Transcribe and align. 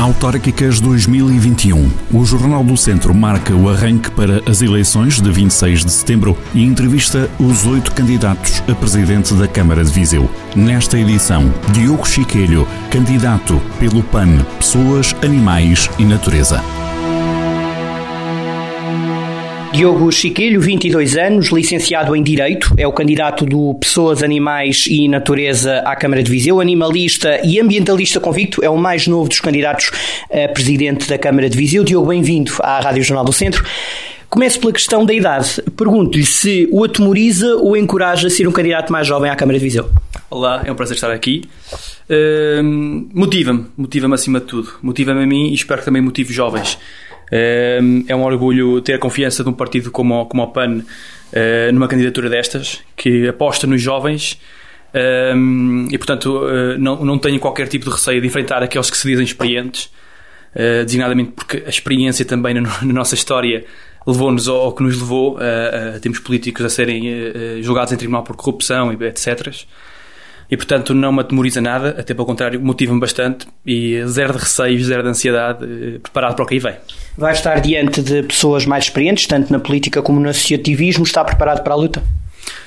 Autárquicas 0.00 0.80
2021. 0.80 1.90
O 2.10 2.24
Jornal 2.24 2.64
do 2.64 2.74
Centro 2.74 3.14
marca 3.14 3.54
o 3.54 3.68
arranque 3.68 4.10
para 4.10 4.40
as 4.50 4.62
eleições 4.62 5.20
de 5.20 5.30
26 5.30 5.84
de 5.84 5.92
setembro 5.92 6.38
e 6.54 6.64
entrevista 6.64 7.28
os 7.38 7.66
oito 7.66 7.92
candidatos 7.92 8.62
a 8.66 8.74
presidente 8.74 9.34
da 9.34 9.46
Câmara 9.46 9.84
de 9.84 9.92
Viseu. 9.92 10.30
Nesta 10.56 10.98
edição, 10.98 11.52
Diogo 11.74 12.08
Chiquelho, 12.08 12.66
candidato 12.90 13.60
pelo 13.78 14.02
PAN, 14.02 14.38
Pessoas, 14.58 15.14
Animais 15.22 15.90
e 15.98 16.04
Natureza. 16.06 16.64
Diogo 19.72 20.10
Chiquilho, 20.10 20.60
22 20.60 21.16
anos, 21.16 21.46
licenciado 21.52 22.16
em 22.16 22.22
Direito, 22.22 22.74
é 22.76 22.86
o 22.88 22.92
candidato 22.92 23.46
do 23.46 23.74
Pessoas, 23.74 24.20
Animais 24.20 24.86
e 24.88 25.06
Natureza 25.06 25.78
à 25.86 25.94
Câmara 25.94 26.24
de 26.24 26.30
Viseu, 26.30 26.60
animalista 26.60 27.40
e 27.44 27.60
ambientalista 27.60 28.18
convicto, 28.18 28.64
é 28.64 28.68
o 28.68 28.76
mais 28.76 29.06
novo 29.06 29.28
dos 29.28 29.40
candidatos 29.40 29.92
a 30.28 30.48
presidente 30.48 31.08
da 31.08 31.16
Câmara 31.16 31.48
de 31.48 31.56
Viseu. 31.56 31.84
Diogo, 31.84 32.08
bem-vindo 32.08 32.52
à 32.60 32.80
Rádio 32.80 33.04
Jornal 33.04 33.24
do 33.24 33.32
Centro. 33.32 33.64
Começo 34.28 34.58
pela 34.58 34.72
questão 34.72 35.04
da 35.04 35.14
idade. 35.14 35.62
Pergunto-lhe 35.76 36.26
se 36.26 36.68
o 36.72 36.82
atemoriza 36.82 37.54
ou 37.56 37.76
encoraja 37.76 38.26
a 38.26 38.30
ser 38.30 38.48
um 38.48 38.52
candidato 38.52 38.92
mais 38.92 39.06
jovem 39.06 39.30
à 39.30 39.36
Câmara 39.36 39.56
de 39.56 39.64
Viseu. 39.64 39.88
Olá, 40.28 40.62
é 40.64 40.70
um 40.70 40.74
prazer 40.74 40.96
estar 40.96 41.10
aqui. 41.12 41.44
Uh, 42.08 42.62
motiva-me, 43.14 43.66
motiva-me 43.76 44.14
acima 44.14 44.40
de 44.40 44.46
tudo. 44.46 44.68
Motiva-me 44.82 45.22
a 45.22 45.26
mim 45.26 45.50
e 45.50 45.54
espero 45.54 45.80
que 45.80 45.84
também 45.84 46.02
motive 46.02 46.32
jovens. 46.32 46.76
É 47.30 48.14
um 48.14 48.22
orgulho 48.22 48.80
ter 48.80 48.94
a 48.94 48.98
confiança 48.98 49.44
de 49.44 49.48
um 49.48 49.52
partido 49.52 49.90
como, 49.90 50.26
como 50.26 50.42
o 50.42 50.48
PAN 50.48 50.82
eh, 51.32 51.70
numa 51.72 51.86
candidatura 51.86 52.28
destas, 52.28 52.80
que 52.96 53.28
aposta 53.28 53.66
nos 53.66 53.80
jovens 53.80 54.40
e, 55.90 55.96
portanto, 55.96 56.48
eh, 56.48 56.76
não, 56.76 57.04
não 57.04 57.18
tenho 57.18 57.38
qualquer 57.38 57.68
tipo 57.68 57.84
de 57.84 57.92
receio 57.92 58.20
de 58.20 58.26
enfrentar 58.26 58.62
aqueles 58.62 58.90
que 58.90 58.96
se 58.96 59.06
dizem 59.06 59.24
experientes, 59.24 59.92
eh, 60.52 60.82
designadamente 60.82 61.30
porque 61.30 61.62
a 61.64 61.68
experiência 61.68 62.24
também 62.24 62.54
na, 62.54 62.62
na 62.82 62.92
nossa 62.92 63.14
história 63.14 63.64
levou-nos 64.04 64.48
ao, 64.48 64.56
ao, 64.56 64.72
que 64.72 64.82
nos 64.82 64.98
levou 64.98 65.38
a 65.38 66.00
termos 66.00 66.18
políticos 66.18 66.64
a 66.64 66.68
serem 66.68 67.02
julgados 67.60 67.92
em 67.92 67.96
tribunal 67.96 68.24
por 68.24 68.34
corrupção, 68.34 68.90
etc 68.92 69.66
e 70.50 70.56
portanto 70.56 70.92
não 70.94 71.12
me 71.12 71.20
atemoriza 71.20 71.60
nada, 71.60 71.90
até 71.90 72.12
pelo 72.12 72.26
contrário, 72.26 72.60
motiva-me 72.60 72.98
bastante 72.98 73.46
e 73.64 74.02
zero 74.06 74.32
de 74.32 74.40
receios, 74.40 74.84
zero 74.84 75.02
de 75.02 75.08
ansiedade, 75.08 76.00
preparado 76.02 76.34
para 76.34 76.42
o 76.42 76.46
que 76.46 76.54
aí 76.54 76.60
vem. 76.60 76.74
Vai 77.20 77.34
estar 77.34 77.60
diante 77.60 78.00
de 78.00 78.22
pessoas 78.22 78.64
mais 78.64 78.84
experientes, 78.84 79.26
tanto 79.26 79.52
na 79.52 79.58
política 79.58 80.00
como 80.00 80.18
no 80.18 80.30
associativismo, 80.30 81.04
está 81.04 81.22
preparado 81.22 81.62
para 81.62 81.74
a 81.74 81.76
luta? 81.76 82.02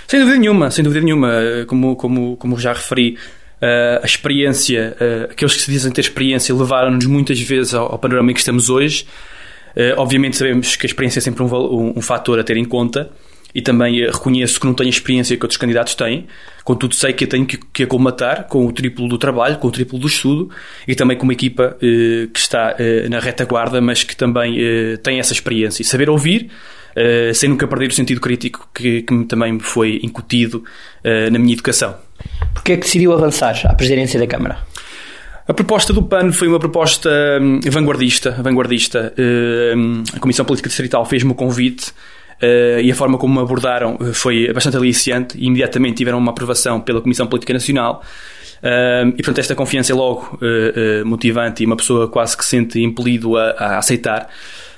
Sem 0.08 0.20
dúvida 0.20 0.38
nenhuma, 0.38 0.70
sem 0.70 0.84
dúvida 0.84 1.04
nenhuma, 1.04 1.32
como, 1.66 1.96
como, 1.96 2.38
como 2.38 2.60
já 2.60 2.72
referi, 2.72 3.18
eh, 3.60 4.00
a 4.04 4.06
experiência, 4.06 4.96
eh, 5.00 5.28
aqueles 5.32 5.56
que 5.56 5.62
se 5.64 5.72
dizem 5.72 5.92
ter 5.92 6.02
experiência 6.02 6.54
levaram-nos 6.54 7.08
muitas 7.08 7.42
vezes 7.42 7.74
ao, 7.74 7.98
panorama 7.98 8.30
em 8.30 8.36
que 8.36 8.42
estamos 8.42 8.70
hoje. 8.70 9.08
obviamente 9.98 10.38
sabemos 10.38 10.76
que 10.76 10.86
a 10.86 10.88
experiência 10.88 11.18
é 11.18 11.22
sempre 11.24 11.42
um, 11.42 11.48
um, 11.48 11.94
um 11.98 12.02
fator 12.04 12.40
a 12.40 12.44
ter 12.44 12.56
em 12.56 12.64
conta, 12.64 13.10
e 13.54 13.62
também 13.62 14.02
eh, 14.02 14.10
reconheço 14.12 14.60
que 14.60 14.66
não 14.66 14.74
tenho 14.74 14.90
a 14.90 14.92
experiência 14.92 15.38
que 15.38 15.44
outros 15.44 15.58
candidatos 15.58 15.96
têm, 15.96 16.28
contudo 16.64 16.96
sei 16.96 17.14
que 17.14 17.26
eu 17.26 17.28
tenho 17.28 17.46
que, 17.46 17.58
que 17.58 17.86
com 17.86 18.66
o 18.66 18.72
triplo 18.72 19.08
do 19.08 19.18
trabalho, 19.18 19.58
com 19.58 19.68
o 19.68 19.72
triplo 19.72 20.00
do 20.00 20.08
estudo 20.08 20.50
e 20.88 20.96
também 20.96 21.18
com 21.18 21.24
uma 21.24 21.34
equipa 21.34 21.78
eh, 21.82 22.28
que 22.34 22.40
está 22.40 22.76
eh, 22.80 23.08
na 23.10 23.20
retaguarda, 23.20 23.80
mas 23.80 24.04
que 24.04 24.16
também 24.16 24.58
eh, 24.60 24.98
tem 24.98 25.20
essa 25.20 25.34
experiência 25.34 25.82
e 25.82 25.86
saber 25.86 26.10
ouvir. 26.10 26.50
Uh, 26.96 27.34
sem 27.34 27.50
nunca 27.50 27.68
perder 27.68 27.88
o 27.88 27.92
sentido 27.92 28.22
crítico 28.22 28.70
que, 28.72 29.02
que 29.02 29.26
também 29.26 29.54
me 29.54 29.60
foi 29.60 30.00
incutido 30.04 30.64
uh, 31.04 31.32
na 31.32 31.40
minha 31.40 31.54
educação. 31.54 31.96
Porquê 32.54 32.74
é 32.74 32.76
que 32.76 32.84
decidiu 32.84 33.14
avançar 33.14 33.60
à 33.66 33.74
presidência 33.74 34.20
da 34.20 34.28
Câmara? 34.28 34.60
A 35.48 35.54
proposta 35.54 35.92
do 35.92 36.04
PAN 36.04 36.32
foi 36.32 36.48
uma 36.48 36.60
proposta 36.60 37.10
hum, 37.42 37.60
vanguardista. 37.68 38.32
vanguardista. 38.32 39.12
Uh, 39.18 40.04
a 40.16 40.20
Comissão 40.20 40.46
Política 40.46 40.70
Distrital 40.70 41.04
fez-me 41.06 41.32
o 41.32 41.36
convite 41.36 41.92
Uh, 42.44 42.82
e 42.82 42.92
a 42.92 42.96
forma 42.96 43.18
como 43.18 43.40
abordaram 43.40 43.98
eh, 44.02 44.12
foi 44.12 44.52
bastante 44.52 44.76
aliciante 44.76 45.38
e 45.38 45.46
imediatamente 45.46 45.96
tiveram 45.96 46.18
uma 46.18 46.32
aprovação 46.32 46.82
pela 46.82 47.00
Comissão 47.00 47.26
Política 47.26 47.54
Nacional. 47.54 48.04
Uh, 48.62 49.08
e 49.10 49.24
portanto, 49.24 49.40
esta 49.40 49.56
confiança 49.56 49.94
é 49.94 49.96
logo 49.96 50.38
uh, 50.42 51.06
motivante 51.06 51.64
e 51.64 51.66
uma 51.66 51.78
pessoa 51.78 52.10
quase 52.10 52.36
que 52.36 52.44
se 52.44 52.50
sente 52.50 52.82
impelido 52.82 53.38
a, 53.38 53.52
a 53.52 53.78
aceitar. 53.78 54.28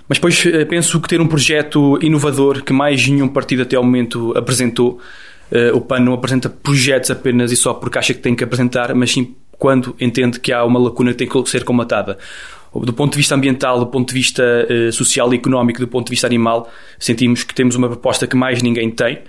Mas 0.07 0.19
depois 0.19 0.43
penso 0.69 1.01
que 1.01 1.07
ter 1.07 1.19
um 1.19 1.25
projeto 1.25 1.97
inovador 1.99 2.63
que 2.63 2.71
mais 2.71 3.07
nenhum 3.07 3.27
partido 3.27 3.63
até 3.63 3.75
ao 3.75 3.83
momento 3.83 4.37
apresentou. 4.37 4.99
o 5.73 5.81
PAN 5.81 5.99
não 6.01 6.13
apresenta 6.13 6.47
projetos 6.47 7.09
apenas 7.09 7.51
e 7.51 7.55
só 7.55 7.73
porque 7.73 7.97
acha 7.97 8.13
que 8.13 8.19
tem 8.19 8.35
que 8.35 8.43
apresentar, 8.43 8.93
mas 8.93 9.11
sim 9.11 9.35
quando 9.57 9.95
entende 9.99 10.39
que 10.39 10.53
há 10.53 10.63
uma 10.63 10.79
lacuna 10.79 11.11
que 11.11 11.17
tem 11.17 11.27
que 11.27 11.49
ser 11.49 11.63
comatada 11.63 12.19
do 12.83 12.93
ponto 12.93 13.11
de 13.11 13.17
vista 13.17 13.35
ambiental, 13.35 13.79
do 13.79 13.87
ponto 13.87 14.09
de 14.09 14.13
vista 14.13 14.43
uh, 14.43 14.91
social 14.91 15.33
e 15.33 15.37
económico, 15.37 15.79
do 15.79 15.87
ponto 15.87 16.07
de 16.07 16.11
vista 16.11 16.27
animal, 16.27 16.69
sentimos 16.99 17.43
que 17.43 17.53
temos 17.53 17.75
uma 17.75 17.87
proposta 17.87 18.27
que 18.27 18.35
mais 18.35 18.61
ninguém 18.61 18.91
tem 18.91 19.19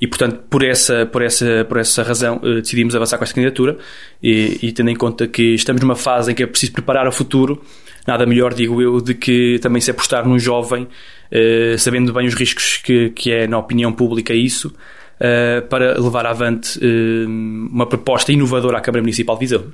e, 0.00 0.06
portanto, 0.06 0.42
por 0.50 0.64
essa, 0.64 1.06
por 1.06 1.22
essa, 1.22 1.64
por 1.68 1.78
essa 1.78 2.02
razão, 2.02 2.36
uh, 2.38 2.60
decidimos 2.60 2.94
avançar 2.94 3.18
com 3.18 3.24
esta 3.24 3.34
candidatura 3.34 3.78
e, 4.22 4.58
e, 4.62 4.72
tendo 4.72 4.90
em 4.90 4.96
conta 4.96 5.26
que 5.26 5.54
estamos 5.54 5.80
numa 5.80 5.96
fase 5.96 6.32
em 6.32 6.34
que 6.34 6.42
é 6.42 6.46
preciso 6.46 6.72
preparar 6.72 7.06
o 7.06 7.12
futuro, 7.12 7.62
nada 8.06 8.26
melhor, 8.26 8.52
digo 8.52 8.80
eu, 8.82 9.00
de 9.00 9.14
que 9.14 9.58
também 9.60 9.80
se 9.80 9.90
apostar 9.90 10.26
num 10.26 10.38
jovem, 10.38 10.84
uh, 10.84 11.78
sabendo 11.78 12.12
bem 12.12 12.26
os 12.26 12.34
riscos 12.34 12.78
que, 12.78 13.10
que 13.10 13.30
é 13.30 13.46
na 13.46 13.58
opinião 13.58 13.92
pública 13.92 14.34
isso, 14.34 14.74
uh, 15.20 15.66
para 15.68 15.98
levar 16.00 16.26
avante 16.26 16.78
uh, 16.78 17.26
uma 17.26 17.86
proposta 17.86 18.32
inovadora 18.32 18.78
à 18.78 18.80
Câmara 18.80 19.02
Municipal 19.02 19.36
de 19.36 19.40
Viseu. 19.40 19.66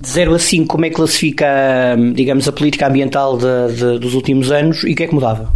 De 0.00 0.08
0 0.08 0.34
a 0.34 0.38
5, 0.38 0.66
como 0.68 0.84
é 0.84 0.90
que 0.90 0.94
classifica, 0.94 1.46
digamos, 2.14 2.46
a 2.46 2.52
política 2.52 2.86
ambiental 2.86 3.36
de, 3.36 3.74
de, 3.74 3.98
dos 3.98 4.14
últimos 4.14 4.52
anos 4.52 4.84
e 4.84 4.92
o 4.92 4.96
que 4.96 5.02
é 5.02 5.06
que 5.06 5.14
mudava? 5.14 5.52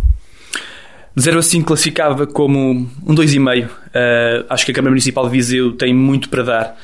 De 1.14 1.22
0 1.22 1.38
a 1.38 1.42
5 1.42 1.66
classificava 1.66 2.26
como 2.26 2.88
um 3.06 3.14
2,5. 3.14 3.66
Uh, 3.66 3.70
eh, 3.92 4.47
acho 4.48 4.64
que 4.64 4.72
a 4.72 4.75
Câmara 4.75 4.91
Municipal 4.91 5.25
de 5.26 5.31
Viseu 5.31 5.72
tem 5.72 5.94
muito 5.94 6.28
para 6.28 6.42
dar. 6.42 6.78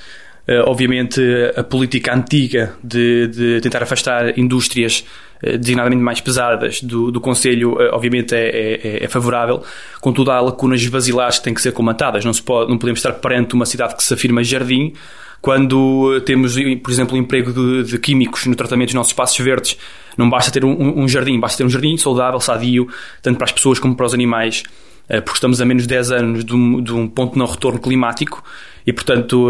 Uh, 0.47 0.65
obviamente, 0.67 1.21
a 1.57 1.63
política 1.63 2.15
antiga 2.15 2.75
de, 2.83 3.27
de 3.29 3.61
tentar 3.61 3.83
afastar 3.83 4.39
indústrias 4.39 5.05
designadamente 5.59 6.03
mais 6.03 6.21
pesadas 6.21 6.83
do, 6.83 7.11
do 7.11 7.21
Conselho, 7.21 7.81
eh, 7.81 7.91
obviamente 7.93 8.35
é, 8.35 8.49
é, 8.49 9.05
é, 9.05 9.09
favorável. 9.09 9.63
Contudo, 10.01 10.31
há 10.31 10.41
lacunas 10.41 10.85
basilares 10.87 11.39
que 11.39 11.45
têm 11.45 11.55
que 11.55 11.63
ser 11.63 11.73
comatadas. 11.73 12.25
Não, 12.25 12.33
se 12.33 12.43
pode, 12.43 12.71
não 12.71 12.79
podemos 12.79 12.99
estar 12.99 13.13
perante 13.13 13.55
uma 13.55 13.67
cidade 13.67 13.97
que 13.97 14.03
se 14.03 14.13
afirma 14.13 14.43
jardim 14.43 14.93
quando 15.41 16.21
temos, 16.23 16.57
por 16.83 16.91
exemplo, 16.91 17.15
o 17.15 17.19
emprego 17.19 17.53
de, 17.53 17.91
de, 17.91 17.99
químicos 17.99 18.47
no 18.47 18.57
tratamento 18.57 18.89
dos 18.89 18.95
nossos 18.95 19.13
espaços 19.13 19.39
verdes. 19.39 19.79
Não 20.17 20.29
basta 20.29 20.51
ter 20.51 20.65
um, 20.65 21.01
um, 21.01 21.07
jardim, 21.07 21.39
basta 21.39 21.59
ter 21.59 21.65
um 21.65 21.71
jardim 21.71 21.97
saudável, 21.97 22.41
sadio, 22.41 22.89
tanto 23.23 23.37
para 23.37 23.45
as 23.45 23.53
pessoas 23.53 23.79
como 23.79 23.95
para 23.95 24.07
os 24.07 24.13
animais, 24.13 24.65
eh, 25.09 25.21
porque 25.21 25.37
estamos 25.37 25.61
a 25.61 25.65
menos 25.65 25.85
de 25.85 25.91
10 25.91 26.11
anos 26.11 26.45
de 26.45 26.53
um, 26.53 26.83
de 26.83 26.93
um 26.93 27.07
ponto 27.07 27.35
de 27.35 27.39
não 27.39 27.47
retorno 27.47 27.79
climático 27.79 28.43
e, 28.85 28.93
portanto, 28.93 29.49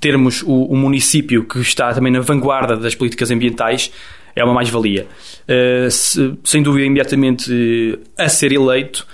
termos 0.00 0.42
o, 0.42 0.64
o 0.64 0.76
município 0.76 1.44
que 1.44 1.58
está 1.58 1.92
também 1.92 2.12
na 2.12 2.20
vanguarda 2.20 2.74
das 2.74 2.94
políticas 2.94 3.30
ambientais 3.30 3.90
é 4.34 4.44
uma 4.44 4.54
mais-valia. 4.54 5.06
Uh, 5.48 5.90
se, 5.90 6.34
sem 6.44 6.62
dúvida, 6.62 6.86
imediatamente 6.86 7.50
uh, 7.50 7.98
a 8.18 8.28
ser 8.28 8.52
eleito, 8.52 9.06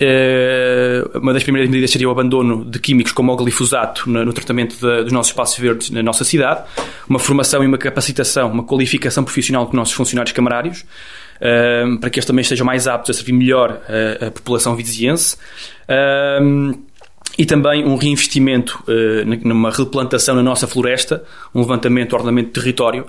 uh, 0.00 1.18
uma 1.18 1.32
das 1.32 1.42
primeiras 1.42 1.70
medidas 1.70 1.90
seria 1.90 2.08
o 2.08 2.10
abandono 2.10 2.64
de 2.64 2.78
químicos 2.78 3.12
como 3.12 3.32
o 3.32 3.36
glifosato 3.36 4.08
no, 4.10 4.24
no 4.24 4.32
tratamento 4.32 4.76
de, 4.76 5.04
dos 5.04 5.12
nossos 5.12 5.30
espaços 5.30 5.58
verdes 5.58 5.90
na 5.90 6.02
nossa 6.02 6.24
cidade, 6.24 6.64
uma 7.08 7.18
formação 7.18 7.62
e 7.62 7.66
uma 7.66 7.78
capacitação, 7.78 8.50
uma 8.50 8.64
qualificação 8.64 9.24
profissional 9.24 9.64
dos 9.64 9.74
nossos 9.74 9.94
funcionários 9.94 10.32
camarários, 10.32 10.84
para 12.00 12.08
que 12.08 12.18
eles 12.18 12.24
também 12.24 12.40
estejam 12.40 12.64
mais 12.64 12.86
aptos 12.86 13.10
a 13.10 13.12
servir 13.12 13.32
melhor 13.32 13.78
a, 14.20 14.26
a 14.26 14.30
população 14.30 14.74
viziense 14.74 15.36
e 17.38 17.44
também 17.44 17.84
um 17.84 17.96
reinvestimento 17.96 18.82
uh, 18.88 19.46
numa 19.46 19.70
replantação 19.70 20.34
na 20.34 20.42
nossa 20.42 20.66
floresta, 20.66 21.22
um 21.54 21.60
levantamento, 21.60 22.14
ordenamento 22.14 22.48
de 22.48 22.54
território, 22.54 23.06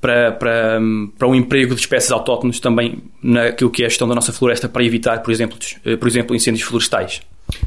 para, 0.00 0.32
para, 0.32 0.80
para 1.18 1.28
o 1.28 1.34
emprego 1.34 1.74
de 1.74 1.80
espécies 1.80 2.10
autóctones 2.10 2.58
também 2.58 2.98
naquilo 3.22 3.70
que 3.70 3.82
é 3.82 3.86
a 3.86 3.88
gestão 3.88 4.08
da 4.08 4.14
nossa 4.14 4.32
floresta 4.32 4.68
para 4.68 4.82
evitar, 4.82 5.22
por 5.22 5.30
exemplo, 5.30 5.58
eh, 5.84 5.96
por 5.96 6.08
exemplo 6.08 6.34
incêndios 6.34 6.66
florestais. 6.66 7.20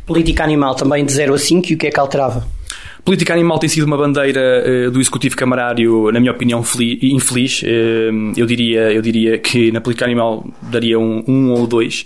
Política 0.06 0.44
animal 0.44 0.76
também 0.76 1.06
de 1.06 1.12
0 1.12 1.34
a 1.34 1.38
5 1.38 1.72
e 1.72 1.76
o 1.76 1.78
que 1.78 1.88
é 1.88 1.92
que 1.92 2.00
alterava? 2.00 2.48
Política 3.06 3.34
animal 3.34 3.60
tem 3.60 3.68
sido 3.68 3.86
uma 3.86 3.98
bandeira 3.98 4.64
uh, 4.88 4.90
do 4.90 5.02
Executivo 5.02 5.36
Camarário, 5.36 6.10
na 6.12 6.22
minha 6.22 6.32
opinião, 6.32 6.64
infeliz. 7.02 7.62
Uh, 7.62 8.32
eu, 8.38 8.46
diria, 8.46 8.94
eu 8.94 9.02
diria 9.02 9.38
que 9.38 9.74
na 9.74 9.82
política 9.82 10.06
animal 10.06 10.48
daria 10.62 10.98
um, 10.98 11.22
um 11.28 11.52
ou 11.52 11.68
dois. 11.68 12.06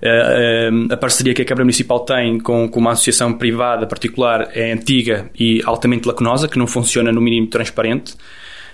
Uh, 0.00 0.92
a 0.92 0.96
parceria 0.96 1.34
que 1.34 1.42
a 1.42 1.44
Câmara 1.44 1.64
Municipal 1.64 2.00
tem 2.00 2.38
com, 2.38 2.68
com 2.68 2.78
uma 2.78 2.92
associação 2.92 3.32
privada 3.32 3.84
particular 3.84 4.48
é 4.54 4.70
antiga 4.70 5.28
e 5.36 5.60
altamente 5.64 6.06
lacunosa, 6.06 6.46
que 6.46 6.56
não 6.56 6.68
funciona 6.68 7.10
no 7.10 7.20
mínimo 7.20 7.48
transparente. 7.48 8.14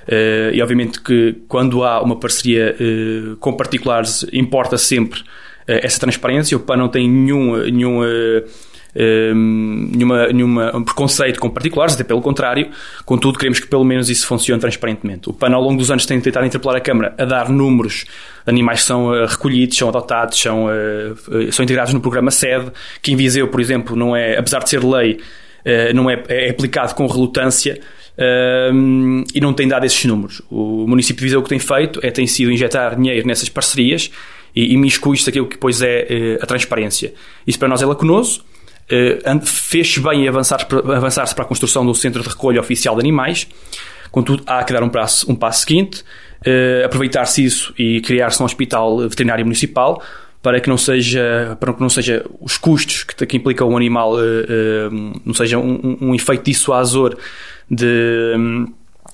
Uh, 0.06 0.52
e 0.52 0.60
obviamente 0.60 1.00
que 1.00 1.36
quando 1.48 1.82
há 1.82 2.02
uma 2.02 2.16
parceria 2.16 2.76
uh, 2.78 3.36
com 3.36 3.54
particulares 3.54 4.26
importa 4.32 4.76
sempre 4.76 5.20
uh, 5.20 5.24
essa 5.66 5.98
transparência. 5.98 6.56
O 6.56 6.60
PAN 6.60 6.76
não 6.76 6.88
tem 6.88 7.08
nenhum, 7.08 7.56
nenhum 7.56 8.02
um, 8.96 9.90
nenhuma, 9.92 10.26
nenhuma 10.28 10.76
um 10.76 10.84
preconceito 10.84 11.40
com 11.40 11.50
particulares, 11.50 11.94
até 11.94 12.04
pelo 12.04 12.20
contrário. 12.20 12.70
Contudo, 13.04 13.38
queremos 13.38 13.58
que 13.58 13.66
pelo 13.66 13.84
menos 13.84 14.08
isso 14.08 14.26
funcione 14.26 14.60
transparentemente. 14.60 15.28
O 15.28 15.32
PAN, 15.32 15.52
ao 15.52 15.62
longo 15.62 15.78
dos 15.78 15.90
anos, 15.90 16.06
tem 16.06 16.20
tentado 16.20 16.46
interpelar 16.46 16.76
a 16.76 16.80
Câmara 16.80 17.14
a 17.18 17.24
dar 17.24 17.48
números 17.48 18.04
de 18.44 18.50
animais 18.50 18.80
que 18.80 18.86
são 18.86 19.08
uh, 19.08 19.26
recolhidos, 19.26 19.76
são 19.76 19.88
adotados, 19.88 20.38
são, 20.38 20.66
uh, 20.66 21.52
são 21.52 21.64
integrados 21.64 21.92
no 21.92 22.00
programa 22.00 22.30
SED, 22.30 22.70
que 23.02 23.12
em 23.12 23.16
Viseu, 23.16 23.48
por 23.48 23.60
exemplo, 23.60 23.96
não 23.96 24.14
é, 24.14 24.36
apesar 24.38 24.60
de 24.60 24.70
ser 24.70 24.84
lei, 24.84 25.14
uh, 25.14 25.94
não 25.94 26.08
é, 26.08 26.22
é 26.28 26.50
aplicado 26.50 26.94
com 26.94 27.06
relutância. 27.06 27.80
E 28.16 29.40
não 29.40 29.52
tem 29.52 29.66
dado 29.66 29.84
esses 29.84 30.04
números. 30.04 30.40
O 30.50 30.86
município 30.86 31.20
de 31.20 31.24
Viseu 31.24 31.40
o 31.40 31.42
que 31.42 31.48
tem 31.48 31.58
feito 31.58 32.00
é 32.02 32.10
tem 32.10 32.26
sido 32.26 32.52
injetar 32.52 32.96
dinheiro 32.96 33.26
nessas 33.26 33.48
parcerias 33.48 34.10
e, 34.54 34.72
e 34.72 34.76
miscui-se 34.76 35.28
aquilo 35.28 35.46
que 35.46 35.56
depois 35.56 35.82
é 35.82 36.38
a 36.40 36.46
transparência. 36.46 37.12
Isso 37.46 37.58
para 37.58 37.68
nós 37.68 37.82
é 37.82 37.86
lacunoso 37.86 38.44
Uh, 38.84 39.40
fez 39.46 39.96
bem 39.96 40.24
em 40.24 40.28
avançar-se 40.28 40.66
para, 40.66 41.44
a 41.44 41.46
construção 41.46 41.86
do 41.86 41.94
centro 41.94 42.22
de 42.22 42.28
recolha 42.28 42.60
oficial 42.60 42.94
de 42.94 43.00
animais. 43.00 43.48
Contudo, 44.10 44.42
há 44.46 44.62
que 44.62 44.72
dar 44.72 44.82
um 44.82 44.90
passo, 44.90 45.30
um 45.30 45.34
passo 45.34 45.60
seguinte, 45.60 46.02
uh, 46.46 46.84
aproveitar-se 46.84 47.42
isso 47.42 47.74
e 47.78 48.00
criar-se 48.02 48.42
um 48.42 48.44
hospital 48.44 48.98
veterinário 49.08 49.44
municipal 49.44 50.02
para 50.42 50.60
que 50.60 50.68
não 50.68 50.76
seja, 50.76 51.56
para 51.58 51.72
que 51.72 51.80
não 51.80 51.88
seja 51.88 52.26
os 52.38 52.58
custos 52.58 53.04
que, 53.04 53.24
que 53.24 53.36
implica 53.38 53.64
um 53.64 53.74
animal, 53.74 54.16
uh, 54.16 55.20
não 55.24 55.32
seja 55.32 55.58
um, 55.58 55.80
um, 55.82 56.08
um 56.08 56.14
efeito 56.14 56.44
dissuasor 56.44 57.16
de. 57.70 58.34
Um, 58.36 58.66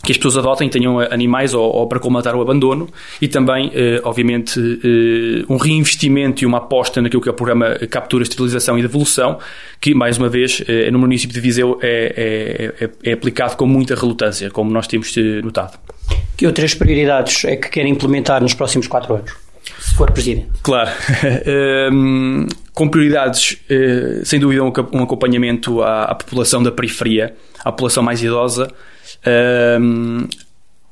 que 0.03 0.13
as 0.13 0.19
pessoas 0.19 0.39
adotem, 0.39 0.69
tenham 0.69 0.99
animais 0.99 1.53
ou, 1.53 1.63
ou 1.63 1.87
para 1.87 1.99
comatar 2.01 2.35
o 2.35 2.41
abandono 2.41 2.89
e 3.21 3.29
também, 3.29 3.71
eh, 3.75 4.01
obviamente, 4.03 4.59
eh, 4.59 5.45
um 5.49 5.57
reinvestimento 5.57 6.43
e 6.43 6.47
uma 6.47 6.59
aposta 6.59 7.03
naquilo 7.03 7.21
que 7.21 7.29
é 7.29 7.33
o 7.33 7.35
programa 7.35 7.75
Captura, 7.91 8.23
Esterilização 8.23 8.79
e 8.79 8.83
Devolução, 8.83 9.39
que, 9.81 9.95
mais 9.95 10.17
uma 10.17 10.29
vez, 10.29 10.63
eh, 10.67 10.91
no 10.91 10.99
município 10.99 11.35
de 11.35 11.41
Viseu 11.41 11.79
é, 11.83 12.73
é, 12.81 12.85
é, 12.85 13.11
é 13.11 13.13
aplicado 13.13 13.57
com 13.57 13.67
muita 13.67 13.95
relutância, 13.95 14.51
como 14.51 14.71
nós 14.71 14.87
temos 14.87 15.15
notado. 15.43 15.79
Que 16.37 16.47
outras 16.47 16.75
prioridades 16.75 17.45
é 17.45 17.57
que 17.57 17.69
querem 17.69 17.93
implementar 17.93 18.41
nos 18.41 18.55
próximos 18.55 18.87
quatro 18.87 19.15
anos? 19.17 19.33
Se 19.79 19.95
for 19.95 20.11
Presidente. 20.11 20.49
Claro. 20.63 20.91
um, 21.93 22.47
com 22.73 22.89
prioridades, 22.89 23.59
uh, 23.71 24.25
sem 24.25 24.41
dúvida, 24.41 24.63
um 24.63 25.03
acompanhamento 25.03 25.83
à, 25.83 26.05
à 26.05 26.15
população 26.15 26.63
da 26.63 26.73
periferia, 26.73 27.35
à 27.65 27.71
população 27.71 28.03
mais 28.03 28.23
idosa, 28.23 28.73
um, 29.81 30.27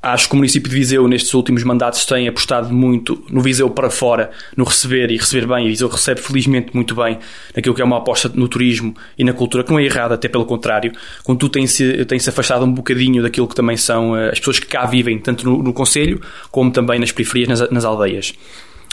acho 0.01 0.27
que 0.27 0.33
o 0.33 0.37
município 0.37 0.69
de 0.69 0.75
Viseu, 0.75 1.07
nestes 1.07 1.33
últimos 1.33 1.63
mandatos, 1.63 2.05
tem 2.05 2.27
apostado 2.27 2.73
muito 2.73 3.23
no 3.29 3.41
Viseu 3.41 3.69
para 3.69 3.89
fora, 3.89 4.31
no 4.55 4.63
receber 4.63 5.11
e 5.11 5.17
receber 5.17 5.45
bem. 5.45 5.65
E 5.65 5.69
Viseu 5.69 5.89
recebe 5.89 6.21
felizmente 6.21 6.73
muito 6.73 6.95
bem 6.95 7.19
naquilo 7.55 7.75
que 7.75 7.81
é 7.81 7.85
uma 7.85 7.97
aposta 7.97 8.31
no 8.33 8.47
turismo 8.47 8.95
e 9.17 9.23
na 9.23 9.33
cultura, 9.33 9.63
que 9.63 9.71
não 9.71 9.79
é 9.79 9.83
errada, 9.83 10.15
até 10.15 10.27
pelo 10.27 10.45
contrário. 10.45 10.93
Contudo, 11.23 11.51
tem-se 11.51 12.05
tem 12.05 12.17
-se 12.17 12.29
afastado 12.29 12.63
um 12.63 12.71
bocadinho 12.71 13.21
daquilo 13.21 13.47
que 13.47 13.55
também 13.55 13.75
são 13.75 14.11
uh, 14.11 14.29
as 14.31 14.39
pessoas 14.39 14.59
que 14.59 14.67
cá 14.67 14.85
vivem, 14.85 15.19
tanto 15.19 15.45
no, 15.45 15.61
no 15.61 15.73
Conselho 15.73 16.21
como 16.49 16.71
também 16.71 16.99
nas 16.99 17.11
periferias, 17.11 17.49
nas, 17.49 17.69
nas 17.69 17.85
aldeias. 17.85 18.33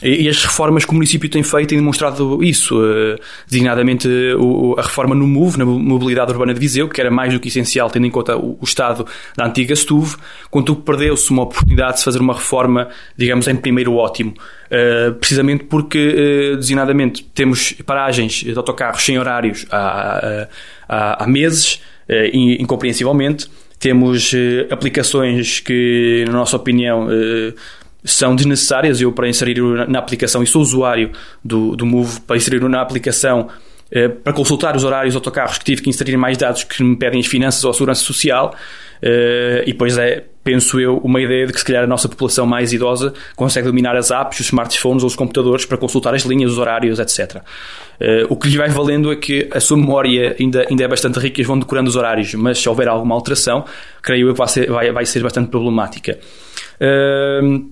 E 0.03 0.29
as 0.29 0.45
reformas 0.45 0.85
que 0.85 0.91
o 0.91 0.95
município 0.95 1.27
tem 1.29 1.43
feito 1.43 1.71
têm 1.71 1.79
demonstrado 1.79 2.45
isso, 2.45 2.79
eh, 2.85 3.17
designadamente 3.47 4.07
a 4.77 4.83
reforma 4.83 5.15
no 5.15 5.27
MOVE, 5.27 5.59
na 5.59 5.65
mobilidade 5.65 6.33
urbana 6.33 6.53
de 6.53 6.61
Viseu, 6.61 6.87
que 6.87 7.01
era 7.01 7.11
mais 7.11 7.33
do 7.33 7.41
que 7.41 7.49
essencial, 7.49 7.89
tendo 7.89 8.07
em 8.07 8.11
conta 8.11 8.37
o 8.37 8.59
estado 8.63 9.07
da 9.35 9.47
antiga 9.47 9.75
STUV, 9.75 10.17
contudo 10.51 10.83
perdeu-se 10.83 11.31
uma 11.31 11.45
oportunidade 11.45 11.95
de 11.95 11.99
se 12.01 12.05
fazer 12.05 12.21
uma 12.21 12.35
reforma, 12.35 12.89
digamos, 13.17 13.49
em 13.49 13.57
primeiro 13.57 13.95
ótimo. 13.95 14.35
Eh, 14.71 15.13
precisamente 15.19 15.65
porque, 15.65 15.99
eh, 15.99 16.57
designadamente, 16.57 17.25
temos 17.35 17.73
paragens 17.87 18.45
de 18.45 18.57
autocarros 18.57 19.03
sem 19.03 19.19
horários 19.19 19.65
há, 19.71 20.47
há, 20.87 21.25
há 21.25 21.27
meses, 21.27 21.81
incompreensivelmente, 22.33 23.49
temos 23.81 24.33
aplicações 24.71 25.59
que, 25.59 26.25
na 26.27 26.35
nossa 26.35 26.57
opinião, 26.57 27.09
são 28.07 28.35
desnecessárias. 28.35 29.01
Eu, 29.01 29.13
para 29.13 29.29
inserir 29.29 29.61
na 29.89 29.99
aplicação, 29.99 30.43
e 30.43 30.47
sou 30.47 30.63
usuário 30.63 31.11
do, 31.45 31.77
do 31.77 31.85
Move, 31.85 32.21
para 32.21 32.37
inserir 32.37 32.61
na 32.69 32.81
aplicação, 32.81 33.49
eh, 33.91 34.09
para 34.09 34.33
consultar 34.33 34.75
os 34.77 34.85
horários 34.85 35.13
de 35.13 35.17
autocarros, 35.17 35.59
que 35.59 35.65
tive 35.65 35.83
que 35.83 35.91
inserir 35.91 36.17
mais 36.17 36.39
dados 36.39 36.65
que 36.65 36.83
me 36.83 36.97
pedem 36.97 37.21
as 37.21 37.27
finanças 37.27 37.63
ou 37.65 37.71
a 37.71 37.75
segurança 37.75 38.03
social. 38.03 38.55
Eh, 39.03 39.65
e 39.67 39.73
depois 39.73 39.99
é, 39.99 40.25
penso 40.43 40.81
eu, 40.81 40.99
uma 40.99 41.21
ideia 41.21 41.47
de 41.47 41.53
que 41.53 41.59
se 41.59 41.65
calhar 41.65 41.85
a 41.85 41.87
nossa 41.87 42.09
população 42.09 42.47
mais 42.47 42.73
idosa 42.73 43.13
consegue 43.35 43.67
dominar 43.67 43.97
as 43.97 44.11
apps, 44.11 44.41
os 44.41 44.47
smartphones 44.47 45.03
ou 45.03 45.09
os 45.09 45.17
computadores 45.17 45.67
para 45.67 45.77
consultar 45.77 46.15
as 46.15 46.23
linhas, 46.23 46.53
os 46.53 46.59
horários, 46.59 46.99
etc. 47.01 47.43
Uh, 48.01 48.27
o 48.29 48.37
que 48.37 48.49
lhe 48.49 48.57
vai 48.57 48.69
valendo 48.69 49.11
é 49.11 49.17
que 49.17 49.49
a 49.53 49.59
sua 49.59 49.77
memória 49.77 50.37
ainda, 50.39 50.65
ainda 50.71 50.85
é 50.85 50.89
bastante 50.89 51.19
rica 51.19 51.41
e 51.41 51.45
vão 51.45 51.59
decorando 51.59 51.89
os 51.89 51.97
horários, 51.97 52.33
mas 52.35 52.59
se 52.59 52.69
houver 52.69 52.87
alguma 52.87 53.15
alteração, 53.15 53.65
creio 54.01 54.29
eu 54.29 54.35
que 54.35 54.39
vai 54.39 54.49
ser, 54.49 54.71
vai, 54.71 54.93
vai 54.93 55.05
ser 55.05 55.23
bastante 55.23 55.51
problemática. 55.51 56.19
Uh, 56.81 57.69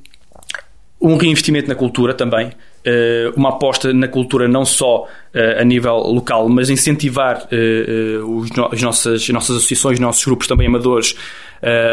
um 1.04 1.18
reinvestimento 1.18 1.68
na 1.68 1.74
cultura 1.74 2.14
também, 2.14 2.50
eh, 2.82 3.30
uma 3.36 3.50
aposta 3.50 3.92
na 3.92 4.08
cultura 4.08 4.48
não 4.48 4.64
só 4.64 5.06
eh, 5.34 5.60
a 5.60 5.64
nível 5.64 5.96
local, 5.96 6.48
mas 6.48 6.70
incentivar 6.70 7.46
eh, 7.52 8.18
as 8.72 8.80
nossas, 8.80 9.22
as 9.22 9.28
nossas 9.28 9.56
associações, 9.56 9.94
os 9.94 10.00
nossos 10.00 10.24
grupos 10.24 10.46
também 10.46 10.66
amadores 10.66 11.14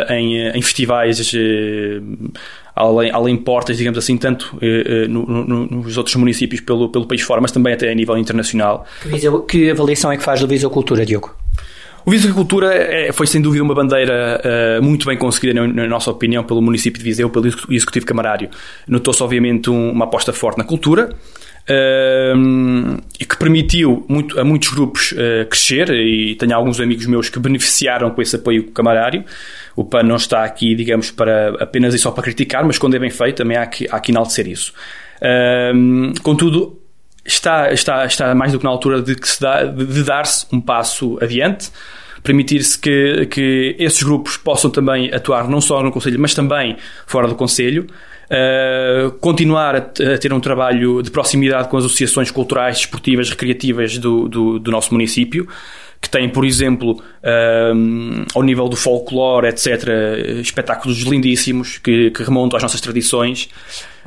em, 0.10 0.50
em 0.50 0.62
festivais 0.62 1.32
além, 2.76 3.10
além 3.10 3.38
portas, 3.38 3.78
digamos 3.78 3.98
assim, 3.98 4.18
tanto 4.18 4.60
no, 5.08 5.26
no, 5.26 5.66
nos 5.66 5.98
outros 5.98 6.14
municípios 6.18 6.60
pelo, 6.60 6.90
pelo 6.90 7.06
país 7.06 7.22
fora, 7.22 7.40
mas 7.40 7.54
também 7.54 7.72
até 7.72 7.90
a 7.90 7.96
nível 7.96 8.18
internacional. 8.18 8.86
Que 9.48 9.72
avaliação 9.72 10.12
é 10.12 10.18
que 10.18 10.24
faz 10.24 10.42
da 10.42 10.70
Cultura, 10.70 11.06
Diogo? 11.06 11.34
O 12.06 12.12
Viseu 12.12 12.34
Cultura 12.34 12.74
é, 12.74 13.12
foi 13.12 13.28
sem 13.28 13.42
dúvida 13.42 13.64
uma 13.64 13.76
bandeira 13.76 14.42
uh, 14.80 14.84
muito 14.84 15.06
bem 15.06 15.18
conseguida, 15.18 15.54
na, 15.54 15.68
na, 15.68 15.88
nossa 15.88 16.10
opinião, 16.10 16.44
pelo 16.44 16.62
município 16.62 16.98
de 17.00 17.04
Viseu, 17.04 17.30
pelo 17.30 17.48
Executivo 17.70 18.06
Camarário. 18.06 18.50
Notou-se, 18.88 19.22
obviamente, 19.22 19.70
um, 19.70 19.92
uma 19.92 20.06
aposta 20.06 20.34
forte 20.34 20.58
na 20.58 20.64
cultura. 20.64 21.16
Uh, 21.70 22.98
e 23.20 23.24
que 23.24 23.38
permitiu 23.38 24.04
muito, 24.10 24.40
a 24.40 24.44
muitos 24.44 24.70
grupos 24.70 25.12
uh, 25.12 25.48
crescer 25.48 25.92
e 25.92 26.36
tenho 26.36 26.56
alguns 26.56 26.80
amigos 26.80 27.06
meus 27.06 27.30
que 27.30 27.38
beneficiaram 27.40 28.10
com 28.10 28.22
esse 28.22 28.36
apoio 28.36 28.72
camarário. 28.72 29.24
O 29.76 29.86
PAN 29.86 30.02
não 30.02 30.16
está 30.16 30.44
aqui, 30.44 30.74
digamos, 30.74 31.12
para 31.12 31.50
apenas 31.64 31.94
e 31.94 32.00
só 32.00 32.10
para 32.10 32.24
criticar, 32.24 32.66
mas 32.66 32.80
quando 32.80 32.96
é 32.96 33.00
bem 33.00 33.12
feito 33.12 33.38
também 33.38 33.58
há 33.58 33.68
que, 33.68 33.88
há 33.92 34.00
que 34.00 34.12
enaltecer 34.12 34.48
isso. 34.48 34.74
Contudo, 36.24 36.81
está, 37.26 37.72
está, 37.72 38.06
está 38.06 38.36
mais 38.36 38.52
do 38.52 38.60
que 38.60 38.64
na 38.64 38.70
altura 38.70 39.02
de, 39.02 39.16
dá, 39.40 39.64
de, 39.64 40.04
dar-se 40.04 40.46
um 40.52 40.60
passo 40.60 41.18
adiante, 41.22 41.70
permitir-se 42.24 42.78
que, 42.78 43.26
que 43.28 43.76
esses 43.80 44.02
grupos 44.04 44.38
possam 44.38 44.70
também 44.70 45.14
atuar 45.14 45.48
não 45.48 45.62
só 45.62 45.82
no 45.82 45.92
Conselho, 45.92 46.20
mas 46.20 46.34
também 46.34 46.78
fora 47.06 47.28
do 47.28 47.36
Conselho. 47.36 47.88
Uh, 48.32 49.12
continuar 49.20 49.76
a, 49.76 49.80
a, 49.80 50.18
ter 50.18 50.32
um 50.32 50.40
trabalho 50.40 51.02
de 51.02 51.12
proximidade 51.12 51.68
com 51.68 51.76
as 51.76 51.84
associações 51.84 52.32
culturais, 52.32 52.78
desportivas, 52.78 53.30
recreativas 53.30 53.98
do, 53.98 54.30
do, 54.30 54.58
do 54.58 54.72
nosso 54.72 54.94
município, 54.94 55.50
que 56.00 56.10
têm, 56.10 56.30
por 56.30 56.46
exemplo, 56.46 56.94
uh, 56.94 58.26
ao 58.34 58.42
nível 58.42 58.70
do 58.70 58.78
folclore, 58.78 59.48
etc., 59.48 59.86
espetáculos 60.40 61.00
lindíssimos 61.02 61.78
que, 61.78 62.10
que 62.12 62.24
remontam 62.24 62.56
às 62.56 62.64
nossas 62.64 62.80
tradições, 62.80 63.50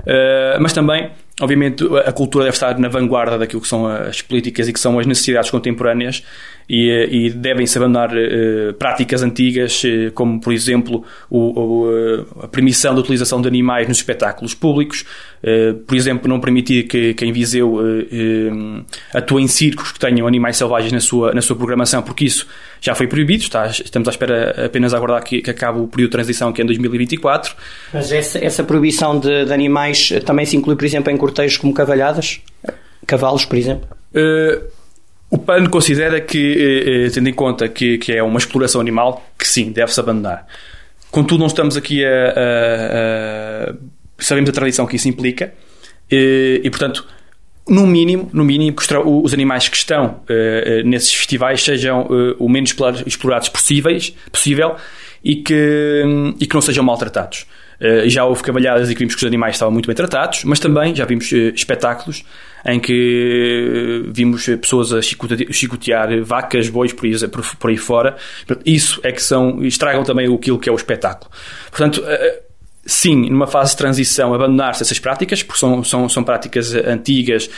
uh, 0.00 0.59
mas 0.59 0.73
também 0.73 1.11
obviamente 1.41 1.85
a 2.07 2.12
cultura 2.12 2.45
deve 2.45 2.55
estar 2.55 2.79
na 2.79 2.88
vanguarda 2.88 3.38
daquilo 3.38 3.61
que 3.61 3.69
são 3.69 3.87
as 3.87 4.23
políticas 4.23 4.69
e 4.69 4.73
que 4.73 4.81
são 4.81 4.99
as 4.99 5.07
necessidades 5.07 5.50
contemporâneas 5.50 6.23
e, 6.68 6.90
eh, 6.90 7.09
e 7.11 7.30
devem-se 7.30 7.76
abandonar 7.76 8.11
uh, 8.11 8.73
práticas 8.75 9.23
antigas, 9.23 9.83
uh, 9.85 10.12
como 10.14 10.40
por 10.40 10.52
exemplo 10.52 11.04
o, 11.28 11.38
o, 11.38 12.26
a 12.42 12.49
permissão 12.49 12.94
da 12.94 13.00
utilização 13.00 13.40
de 13.40 13.49
animais 13.49 13.87
nos 13.87 13.99
espetáculos 13.99 14.54
públicos, 14.54 15.04
uh, 15.42 15.75
por 15.75 15.97
exemplo, 15.97 16.28
não 16.28 16.40
permitir 16.40 16.85
que 16.85 17.14
quem 17.14 17.33
Viseu 17.33 17.78
atue 19.12 19.42
em 19.42 19.49
circos 19.49 19.92
que 19.92 19.99
tenham 19.99 20.26
animais 20.26 20.56
selvagens 20.56 20.92
na 20.92 21.00
sua, 21.00 21.35
na 21.35 21.42
sua 21.42 21.56
programação, 21.56 22.02
porque 22.02 22.25
isso 22.25 22.47
já 22.80 22.94
foi 22.94 23.06
proibido, 23.06 23.42
está, 23.42 23.66
estamos 23.66 24.06
à 24.09 24.11
espera 24.11 24.66
apenas 24.66 24.94
a 24.94 24.97
aguardar 24.97 25.25
que, 25.25 25.42
que 25.42 25.50
acabe 25.50 25.80
o 25.80 25.88
período 25.88 26.11
de 26.11 26.12
transição 26.12 26.52
que 26.52 26.61
é 26.61 26.64
em 26.64 26.66
2024. 26.66 27.54
Mas 27.92 28.12
essa, 28.12 28.38
essa 28.38 28.62
proibição 28.62 29.18
de, 29.18 29.44
de 29.44 29.52
animais 29.52 30.12
também 30.25 30.47
se 30.47 30.56
inclui, 30.56 30.76
por 30.76 30.85
exemplo, 30.85 31.11
em 31.11 31.16
cortejos 31.16 31.56
como 31.56 31.75
cavalhadas? 31.75 32.40
Cavalos, 33.06 33.44
por 33.44 33.56
exemplo? 33.56 33.88
O 35.31 35.38
PAN 35.38 35.66
considera 35.66 36.21
que, 36.21 36.38
eh, 36.38 37.07
eh, 37.07 37.11
tendo 37.11 37.28
em 37.28 37.33
conta 37.33 37.69
que, 37.69 37.99
que 37.99 38.12
é 38.12 38.23
uma 38.23 38.38
exploração 38.38 38.81
animal, 38.81 39.25
que 39.38 39.49
sim, 39.49 39.73
deve-se 39.73 39.99
abandonar. 39.99 40.47
Contudo, 41.11 41.40
não 41.40 41.47
estamos 41.47 41.76
aqui 41.76 42.04
a, 42.04 42.09
a, 42.09 43.71
a, 43.71 43.75
Sabemos 44.19 44.50
a 44.50 44.52
tradição 44.52 44.87
que 44.87 44.97
isso 44.97 45.09
implica 45.09 45.52
e, 46.11 46.61
e 46.62 46.71
portanto, 46.71 47.07
no 47.69 47.87
mínimo, 47.87 48.28
no 48.33 48.45
mínimo, 48.45 48.76
que 48.76 48.85
os 49.04 49.33
animais 49.33 49.69
que 49.69 49.76
estão 49.76 50.21
uh, 50.28 50.87
nesses 50.87 51.14
festivais 51.14 51.62
sejam 51.62 52.02
uh, 52.02 52.37
o 52.38 52.49
menos 52.49 52.75
explorados 53.07 53.49
possíveis, 53.49 54.14
possível 54.31 54.76
e 55.23 55.37
que, 55.37 56.02
um, 56.04 56.35
e 56.38 56.47
que 56.47 56.54
não 56.54 56.61
sejam 56.61 56.85
maltratados. 56.85 57.47
Uh, 57.81 58.09
já 58.09 58.25
houve 58.25 58.43
cavalhadas 58.43 58.90
e 58.90 58.95
que 58.95 58.99
vimos 58.99 59.14
que 59.14 59.23
os 59.23 59.26
animais 59.26 59.54
estavam 59.54 59.73
muito 59.73 59.87
bem 59.87 59.97
tratados, 59.97 60.45
mas 60.45 60.61
também 60.61 60.95
já 60.95 61.07
vimos 61.07 61.33
espetáculos 61.33 62.25
em 62.64 62.80
que 62.80 64.04
vimos 64.09 64.47
pessoas 64.61 64.92
a 64.92 65.00
chicotear 65.02 66.23
vacas, 66.23 66.68
bois 66.68 66.92
por 66.92 67.06
aí, 67.06 67.14
por 67.59 67.71
aí 67.71 67.76
fora. 67.76 68.16
Isso 68.64 69.00
é 69.02 69.12
que 69.12 69.23
são, 69.23 69.62
estragam 69.62 70.02
também 70.02 70.33
aquilo 70.33 70.59
que 70.59 70.68
é 70.68 70.73
o 70.73 70.76
espetáculo. 70.76 71.30
Portanto, 71.71 72.02
sim, 72.87 73.28
numa 73.30 73.47
fase 73.47 73.73
de 73.73 73.78
transição, 73.78 74.35
abandonar-se 74.35 74.83
essas 74.83 74.99
práticas, 74.99 75.42
porque 75.42 75.59
são, 75.59 75.83
são, 75.83 76.09
são 76.09 76.23
práticas 76.23 76.75
antigas, 76.75 77.49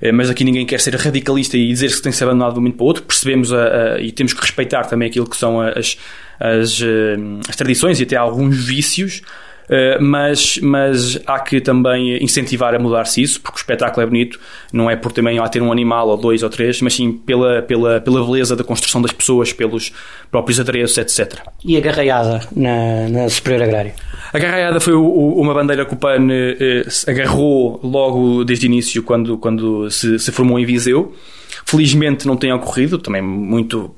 eh, 0.00 0.12
mas 0.12 0.30
aqui 0.30 0.44
ninguém 0.44 0.64
quer 0.64 0.80
ser 0.80 0.94
radicalista 0.94 1.56
e 1.56 1.66
dizer 1.68 1.90
que 1.90 2.02
tem 2.02 2.12
que 2.12 2.18
ser 2.18 2.24
abandonado 2.24 2.54
de 2.54 2.58
um 2.58 2.62
momento 2.62 2.76
para 2.76 2.84
o 2.84 2.86
outro. 2.86 3.02
Percebemos 3.02 3.52
a, 3.52 3.94
a, 3.94 4.00
e 4.00 4.12
temos 4.12 4.32
que 4.32 4.40
respeitar 4.40 4.84
também 4.84 5.08
aquilo 5.08 5.28
que 5.28 5.36
são 5.36 5.60
as, 5.60 5.98
as, 6.38 6.80
eh, 6.80 7.16
as 7.48 7.56
tradições 7.56 8.00
e 8.00 8.04
até 8.04 8.16
alguns 8.16 8.56
vícios. 8.64 9.22
Uh, 9.66 10.00
mas, 10.00 10.58
mas 10.62 11.20
há 11.26 11.40
que 11.40 11.60
também 11.60 12.22
incentivar 12.22 12.74
a 12.74 12.78
mudar-se 12.78 13.20
isso, 13.20 13.40
porque 13.40 13.56
o 13.56 13.60
espetáculo 13.60 14.02
é 14.02 14.06
bonito, 14.06 14.38
não 14.72 14.88
é 14.88 14.94
por 14.94 15.10
também 15.12 15.38
lá 15.38 15.48
ter 15.48 15.60
um 15.60 15.72
animal 15.72 16.08
ou 16.08 16.16
dois 16.16 16.42
ou 16.42 16.48
três, 16.48 16.80
mas 16.80 16.94
sim 16.94 17.12
pela, 17.12 17.62
pela, 17.62 18.00
pela 18.00 18.24
beleza 18.24 18.54
da 18.54 18.62
construção 18.62 19.02
das 19.02 19.12
pessoas, 19.12 19.52
pelos 19.52 19.92
próprios 20.30 20.60
adereços, 20.60 20.98
etc. 20.98 21.40
E 21.64 21.76
a 21.76 21.80
garraiada 21.80 22.40
na, 22.54 23.08
na 23.08 23.28
Superior 23.28 23.64
Agrária? 23.64 23.94
A 24.32 24.38
garraiada 24.38 24.80
foi 24.80 24.92
o, 24.92 25.02
o, 25.02 25.40
uma 25.40 25.54
bandeira 25.54 25.84
que 25.84 25.94
o 25.94 25.96
PAN 25.96 26.28
eh, 26.30 26.86
agarrou 27.08 27.80
logo 27.82 28.44
desde 28.44 28.66
o 28.66 28.68
início, 28.68 29.02
quando, 29.02 29.38
quando 29.38 29.90
se, 29.90 30.18
se 30.18 30.30
formou 30.30 30.58
em 30.58 30.64
Viseu. 30.64 31.14
Felizmente 31.64 32.26
não 32.26 32.36
tem 32.36 32.52
ocorrido, 32.52 32.98
também 32.98 33.22
muito 33.22 33.90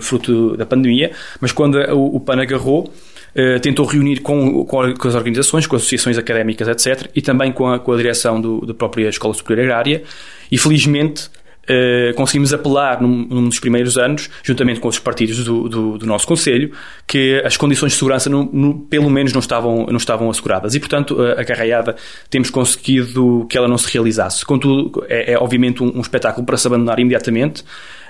fruto 0.00 0.56
da 0.56 0.64
pandemia, 0.64 1.10
mas 1.40 1.50
quando 1.50 1.76
o, 1.76 2.16
o 2.16 2.20
PAN 2.20 2.40
agarrou, 2.40 2.92
Uh, 3.38 3.60
tentou 3.60 3.86
reunir 3.86 4.20
com, 4.20 4.64
com, 4.64 4.80
as 4.80 5.14
organizações, 5.14 5.66
com 5.66 5.76
as 5.76 5.82
associações 5.82 6.18
académicas, 6.18 6.66
etc., 6.66 7.08
e 7.14 7.22
também 7.22 7.52
com 7.52 7.68
a, 7.68 7.78
com 7.78 7.92
a 7.92 7.96
direção 7.96 8.40
do, 8.40 8.66
da 8.66 8.74
própria 8.74 9.08
Escola 9.08 9.32
Superior 9.32 9.64
Agrária, 9.64 10.02
e 10.50 10.58
felizmente 10.58 11.30
Uh, 11.68 12.14
conseguimos 12.14 12.54
apelar 12.54 13.02
num, 13.02 13.26
num, 13.28 13.46
dos 13.46 13.60
primeiros 13.60 13.98
anos, 13.98 14.30
juntamente 14.42 14.80
com 14.80 14.88
os 14.88 14.98
partidos 14.98 15.44
do, 15.44 15.68
do, 15.68 15.98
do 15.98 16.06
nosso 16.06 16.26
Conselho, 16.26 16.72
que 17.06 17.42
as 17.44 17.58
condições 17.58 17.92
de 17.92 17.98
segurança 17.98 18.30
no, 18.30 18.80
pelo 18.88 19.10
menos 19.10 19.34
não 19.34 19.40
estavam, 19.40 19.84
não 19.86 19.98
estavam 19.98 20.30
asseguradas. 20.30 20.74
E, 20.74 20.80
portanto, 20.80 21.20
a, 21.20 21.32
a 21.32 21.44
carraiada 21.44 21.94
temos 22.30 22.48
conseguido 22.48 23.46
que 23.50 23.58
ela 23.58 23.68
não 23.68 23.76
se 23.76 23.92
realizasse. 23.92 24.46
Contudo, 24.46 25.04
é, 25.10 25.34
é 25.34 25.38
obviamente 25.38 25.82
um, 25.82 25.98
um, 25.98 26.00
espetáculo 26.00 26.46
para 26.46 26.56
se 26.56 26.66
abandonar 26.66 26.98
imediatamente, 26.98 27.60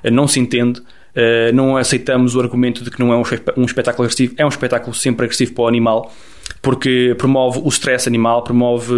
uh, 0.05 0.11
não 0.13 0.29
se 0.29 0.39
entende. 0.39 0.81
Uh, 1.17 1.53
não 1.53 1.77
aceitamos 1.77 2.37
o 2.37 2.41
argumento 2.41 2.85
de 2.85 2.91
que 2.91 3.01
não 3.01 3.13
é 3.13 3.17
um 3.57 3.65
espetáculo 3.65 4.05
agressivo, 4.05 4.35
é 4.37 4.45
um 4.45 4.49
espetáculo 4.49 4.95
sempre 4.95 5.25
agressivo 5.25 5.53
para 5.55 5.65
o 5.65 5.67
animal 5.67 6.13
porque 6.61 7.15
promove 7.17 7.61
o 7.63 7.69
stress 7.69 8.09
animal, 8.09 8.43
promove 8.43 8.95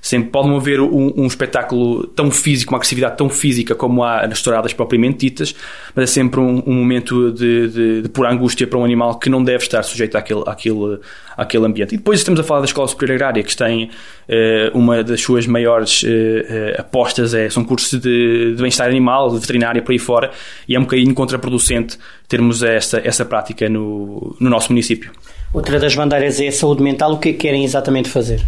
sempre 0.00 0.30
pode 0.30 0.48
mover 0.48 0.80
um, 0.80 1.12
um, 1.16 1.26
espetáculo 1.26 2.06
tão 2.08 2.30
físico, 2.30 2.72
uma 2.72 2.78
agressividade 2.78 3.16
tão 3.16 3.28
física 3.28 3.74
como 3.74 4.04
há 4.04 4.26
nas 4.26 4.42
touradas 4.42 4.72
propriamente 4.72 5.18
ditas, 5.18 5.54
mas 5.94 6.04
é 6.04 6.06
sempre 6.06 6.40
um, 6.40 6.62
um 6.66 6.74
momento 6.74 7.32
de, 7.32 7.68
de, 7.68 8.02
de, 8.02 8.08
pura 8.08 8.30
angústia 8.30 8.66
para 8.66 8.78
um 8.78 8.84
animal 8.84 9.18
que 9.18 9.28
não 9.28 9.42
deve 9.42 9.64
estar 9.64 9.82
sujeito 9.82 10.16
àquele, 10.16 10.42
àquele, 10.46 10.98
àquele 11.36 11.66
ambiente. 11.66 11.94
E 11.94 11.98
depois 11.98 12.20
estamos 12.20 12.40
a 12.40 12.44
falar 12.44 12.60
da 12.60 12.66
Escola 12.66 12.88
Superior 12.88 13.16
Agrária, 13.16 13.42
que 13.42 13.56
tem 13.56 13.84
uh, 14.28 14.78
uma 14.78 15.02
das 15.02 15.20
suas 15.20 15.46
maiores 15.46 16.02
uh, 16.02 16.06
uh, 16.06 16.80
apostas, 16.80 17.34
é, 17.34 17.48
são 17.50 17.64
cursos 17.64 18.00
de, 18.00 18.54
de 18.54 18.60
bem-estar 18.60 18.88
animal, 18.88 19.30
de 19.30 19.40
veterinária, 19.40 19.82
por 19.82 19.92
aí 19.92 19.98
fora, 19.98 20.30
e 20.68 20.74
é 20.74 20.78
um 20.78 20.82
bocadinho 20.82 21.14
contraproducente 21.14 21.98
termos 22.28 22.62
essa, 22.62 23.00
essa 23.02 23.24
prática 23.24 23.68
no, 23.68 24.36
no 24.38 24.50
nosso 24.50 24.70
município. 24.70 25.10
Outra 25.52 25.78
das 25.78 25.94
bandeiras 25.94 26.40
é 26.40 26.48
a 26.48 26.52
saúde 26.52 26.82
mental. 26.82 27.12
O 27.12 27.18
que 27.18 27.30
é 27.30 27.32
que 27.32 27.38
querem 27.38 27.64
exatamente 27.64 28.08
fazer? 28.08 28.44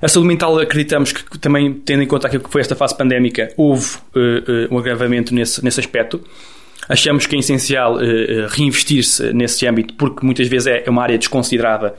A 0.00 0.08
saúde 0.08 0.28
mental, 0.28 0.58
acreditamos 0.58 1.12
que 1.12 1.38
também, 1.38 1.74
tendo 1.74 2.02
em 2.02 2.06
conta 2.06 2.26
aquilo 2.26 2.42
que 2.42 2.50
foi 2.50 2.62
esta 2.62 2.74
fase 2.74 2.96
pandémica, 2.96 3.52
houve 3.56 3.96
uh, 4.16 4.18
uh, 4.18 4.74
um 4.74 4.78
agravamento 4.78 5.34
nesse, 5.34 5.62
nesse 5.62 5.78
aspecto. 5.78 6.24
Achamos 6.88 7.26
que 7.26 7.36
é 7.36 7.38
essencial 7.38 7.96
uh, 7.96 8.46
reinvestir-se 8.48 9.30
nesse 9.34 9.66
âmbito, 9.66 9.92
porque 9.94 10.24
muitas 10.24 10.48
vezes 10.48 10.68
é, 10.68 10.84
é 10.86 10.90
uma 10.90 11.02
área 11.02 11.18
desconsiderada 11.18 11.94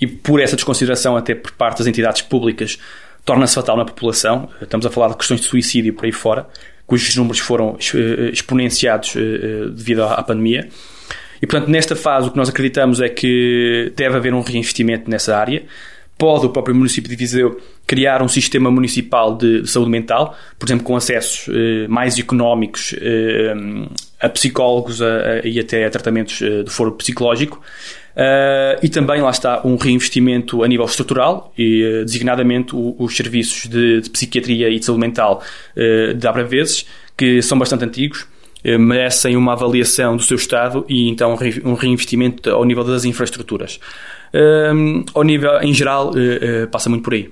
e, 0.00 0.06
por 0.06 0.40
essa 0.40 0.56
desconsideração, 0.56 1.14
até 1.14 1.34
por 1.34 1.52
parte 1.52 1.78
das 1.78 1.86
entidades 1.86 2.22
públicas, 2.22 2.78
torna-se 3.22 3.54
fatal 3.54 3.76
na 3.76 3.84
população. 3.84 4.48
Estamos 4.62 4.86
a 4.86 4.90
falar 4.90 5.08
de 5.08 5.16
questões 5.18 5.42
de 5.42 5.46
suicídio 5.46 5.92
por 5.92 6.06
aí 6.06 6.12
fora, 6.12 6.48
cujos 6.86 7.14
números 7.16 7.38
foram 7.38 7.76
exponenciados 8.32 9.14
devido 9.76 10.02
à 10.02 10.20
pandemia. 10.22 10.68
E, 11.42 11.46
portanto, 11.46 11.68
nesta 11.68 11.96
fase, 11.96 12.28
o 12.28 12.30
que 12.30 12.36
nós 12.36 12.48
acreditamos 12.48 13.00
é 13.00 13.08
que 13.08 13.92
deve 13.96 14.16
haver 14.16 14.32
um 14.32 14.40
reinvestimento 14.40 15.10
nessa 15.10 15.36
área. 15.36 15.64
Pode 16.16 16.46
o 16.46 16.50
próprio 16.50 16.76
município 16.76 17.10
de 17.10 17.16
Viseu 17.16 17.60
criar 17.84 18.22
um 18.22 18.28
sistema 18.28 18.70
municipal 18.70 19.36
de 19.36 19.66
saúde 19.66 19.90
mental, 19.90 20.36
por 20.56 20.66
exemplo, 20.68 20.84
com 20.84 20.94
acessos 20.94 21.48
eh, 21.48 21.88
mais 21.88 22.16
económicos 22.16 22.94
eh, 23.00 23.54
a 24.20 24.28
psicólogos 24.28 25.02
a, 25.02 25.06
a, 25.06 25.38
e 25.44 25.58
até 25.58 25.84
a 25.84 25.90
tratamentos 25.90 26.40
eh, 26.40 26.62
de 26.62 26.70
foro 26.70 26.92
psicológico. 26.92 27.60
Uh, 28.14 28.76
e 28.82 28.90
também 28.90 29.22
lá 29.22 29.30
está 29.30 29.66
um 29.66 29.76
reinvestimento 29.76 30.62
a 30.62 30.68
nível 30.68 30.84
estrutural 30.84 31.50
e 31.56 31.82
uh, 31.82 32.04
designadamente 32.04 32.76
o, 32.76 32.94
os 32.98 33.16
serviços 33.16 33.66
de, 33.70 34.02
de, 34.02 34.10
psiquiatria 34.10 34.68
e 34.68 34.78
de 34.78 34.84
saúde 34.84 35.00
mental 35.00 35.42
uh, 35.74 36.12
de 36.12 36.26
Abraveses, 36.26 36.86
que 37.16 37.40
são 37.40 37.58
bastante 37.58 37.86
antigos 37.86 38.26
eh, 38.26 38.31
merecem 38.64 39.36
uma 39.36 39.52
avaliação 39.52 40.16
do 40.16 40.22
seu 40.22 40.36
estado 40.36 40.84
e 40.88 41.08
então 41.08 41.36
um 41.64 41.74
reinvestimento 41.74 42.50
ao 42.50 42.64
nível 42.64 42.84
das 42.84 43.04
infraestruturas. 43.04 43.80
Um, 44.34 45.04
ao 45.12 45.22
nível, 45.22 45.60
em 45.60 45.74
geral, 45.74 46.10
uh, 46.10 46.64
uh, 46.64 46.68
passa 46.68 46.88
muito 46.88 47.02
por 47.02 47.12
aí. 47.12 47.30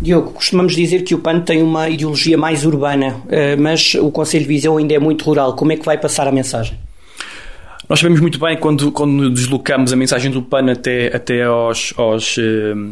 Diogo, 0.00 0.32
costumamos 0.32 0.76
dizer 0.76 1.02
que 1.02 1.14
o 1.14 1.18
PAN 1.18 1.40
tem 1.40 1.62
uma 1.62 1.88
ideologia 1.88 2.38
mais 2.38 2.64
urbana, 2.64 3.16
uh, 3.24 3.60
mas 3.60 3.94
o 3.94 4.10
Conselho 4.10 4.44
de 4.44 4.48
Viseu 4.48 4.76
ainda 4.76 4.94
é 4.94 4.98
muito 4.98 5.24
rural. 5.24 5.56
Como 5.56 5.72
é 5.72 5.76
que 5.76 5.84
vai 5.84 5.98
passar 5.98 6.28
a 6.28 6.32
mensagem? 6.32 6.78
Nós 7.88 8.00
sabemos 8.00 8.20
muito 8.20 8.38
bem 8.38 8.56
quando, 8.56 8.90
quando 8.92 9.30
deslocamos 9.30 9.92
a 9.92 9.96
mensagem 9.96 10.30
do 10.30 10.42
PAN 10.42 10.72
até, 10.72 11.14
até 11.14 11.44
aos, 11.44 11.94
aos, 11.96 12.36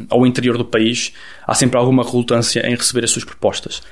ao 0.08 0.24
interior 0.24 0.56
do 0.56 0.64
país, 0.64 1.12
há 1.44 1.52
sempre 1.52 1.76
alguma 1.76 2.04
relutância 2.04 2.64
em 2.64 2.76
receber 2.76 3.02
as 3.02 3.10
suas 3.10 3.24
propostas. 3.24 3.82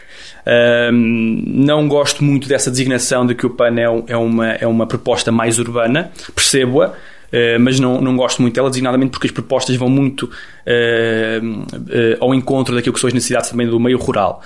Um, 0.45 1.43
não 1.47 1.87
gosto 1.87 2.25
muito 2.25 2.49
dessa 2.49 2.71
designação 2.71 3.25
de 3.25 3.35
que 3.35 3.47
o 3.47 3.51
PAN 3.51 3.77
é, 3.79 4.13
é, 4.13 4.17
uma, 4.17 4.53
é 4.53 4.67
uma 4.67 4.87
proposta 4.87 5.31
mais 5.31 5.59
urbana, 5.59 6.11
percebo-a, 6.35 6.95
uh, 7.33 7.61
mas 7.61 7.81
não, 7.81 8.01
não 8.01 8.17
gosto 8.17 8.43
muito 8.43 8.55
dela, 8.55 8.69
designadamente 8.69 9.11
porque 9.11 9.27
as 9.27 9.33
propostas 9.33 9.77
vão 9.77 9.89
muito 9.89 10.25
uh, 10.25 11.47
uh, 11.47 12.17
ao 12.21 12.35
encontro 12.35 12.75
daquilo 12.75 12.93
que 12.93 13.01
são 13.01 13.09
as 13.09 13.15
necessidades 13.15 13.51
também 13.51 13.67
do 13.67 13.81
meio 13.81 13.99
rural. 13.99 14.43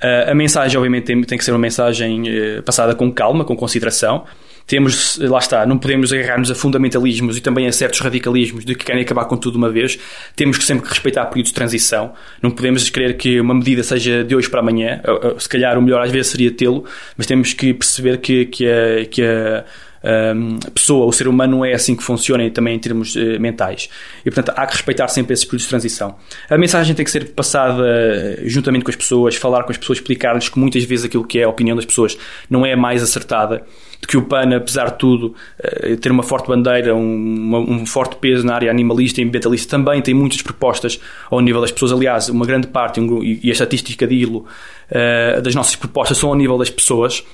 a 0.00 0.34
mensagem, 0.34 0.76
obviamente, 0.76 1.04
tem, 1.04 1.22
tem 1.22 1.38
que 1.38 1.44
ser 1.44 1.52
uma 1.52 1.58
mensagem 1.58 2.24
passada 2.64 2.94
com 2.94 3.10
calma, 3.12 3.44
com 3.44 3.56
consideração 3.56 4.24
temos, 4.68 5.16
lá 5.16 5.38
está, 5.38 5.64
não 5.64 5.78
podemos 5.78 6.12
agarrar-nos 6.12 6.50
a 6.50 6.54
fundamentalismos 6.54 7.38
e 7.38 7.40
também 7.40 7.66
a 7.66 7.72
certos 7.72 8.00
radicalismos 8.00 8.66
de 8.66 8.74
que 8.74 8.84
querem 8.84 9.00
acabar 9.00 9.24
com 9.24 9.34
tudo 9.34 9.52
de 9.52 9.58
uma 9.58 9.70
vez. 9.70 9.98
Temos 10.36 10.58
que 10.58 10.64
sempre 10.64 10.86
respeitar 10.86 11.24
períodos 11.24 11.50
de 11.50 11.54
transição. 11.54 12.12
Não 12.42 12.50
podemos 12.50 12.90
querer 12.90 13.16
que 13.16 13.40
uma 13.40 13.54
medida 13.54 13.82
seja 13.82 14.22
de 14.22 14.36
hoje 14.36 14.50
para 14.50 14.60
amanhã. 14.60 15.00
Se 15.38 15.48
calhar 15.48 15.78
o 15.78 15.80
melhor 15.80 16.02
às 16.02 16.12
vezes 16.12 16.32
seria 16.32 16.50
tê-lo, 16.50 16.84
mas 17.16 17.26
temos 17.26 17.54
que 17.54 17.72
perceber 17.72 18.18
que, 18.18 18.44
que 18.44 18.68
a, 18.70 19.06
que 19.06 19.22
a 19.22 19.64
a 20.02 20.70
pessoa, 20.70 21.06
o 21.06 21.12
ser 21.12 21.28
humano 21.28 21.64
é 21.64 21.72
assim 21.72 21.96
que 21.96 22.02
funciona 22.02 22.44
e 22.44 22.50
também 22.50 22.76
em 22.76 22.78
termos 22.78 23.16
uh, 23.16 23.40
mentais. 23.40 23.88
E 24.24 24.30
portanto 24.30 24.56
há 24.56 24.66
que 24.66 24.74
respeitar 24.74 25.08
sempre 25.08 25.32
esses 25.32 25.44
períodos 25.44 25.64
de 25.64 25.68
transição. 25.68 26.16
A 26.48 26.56
mensagem 26.56 26.94
tem 26.94 27.04
que 27.04 27.10
ser 27.10 27.32
passada 27.32 27.82
eh, 27.86 28.42
juntamente 28.44 28.84
com 28.84 28.90
as 28.90 28.96
pessoas, 28.96 29.36
falar 29.36 29.64
com 29.64 29.72
as 29.72 29.78
pessoas, 29.78 29.98
explicar-lhes 29.98 30.48
que 30.48 30.58
muitas 30.58 30.84
vezes 30.84 31.04
aquilo 31.04 31.24
que 31.24 31.38
é 31.38 31.44
a 31.44 31.48
opinião 31.48 31.76
das 31.76 31.84
pessoas 31.84 32.16
não 32.48 32.64
é 32.64 32.72
a 32.72 32.76
mais 32.76 33.02
acertada 33.02 33.64
de 34.00 34.06
que 34.06 34.16
o 34.16 34.22
PAN, 34.22 34.56
apesar 34.56 34.92
de 34.92 34.98
tudo, 34.98 35.34
eh, 35.58 35.96
ter 35.96 36.12
uma 36.12 36.22
forte 36.22 36.46
bandeira, 36.46 36.94
um, 36.94 37.56
um, 37.56 37.86
forte 37.86 38.16
peso 38.16 38.46
na 38.46 38.54
área 38.54 38.70
animalista 38.70 39.20
e 39.20 39.24
ambientalista, 39.24 39.76
também 39.76 40.00
tem 40.00 40.14
muitas 40.14 40.40
propostas 40.40 41.00
ao 41.30 41.40
nível 41.40 41.60
das 41.60 41.72
pessoas. 41.72 41.92
Aliás, 41.92 42.28
uma 42.28 42.46
grande 42.46 42.68
parte, 42.68 43.00
e 43.00 43.48
a 43.48 43.52
estatística 43.52 44.06
de 44.06 44.14
ILO, 44.14 44.46
uh, 44.90 45.42
das 45.42 45.54
nossas 45.54 45.74
propostas 45.74 46.18
são 46.18 46.28
ao 46.28 46.36
nível 46.36 46.56
das 46.56 46.70
pessoas. 46.70 47.24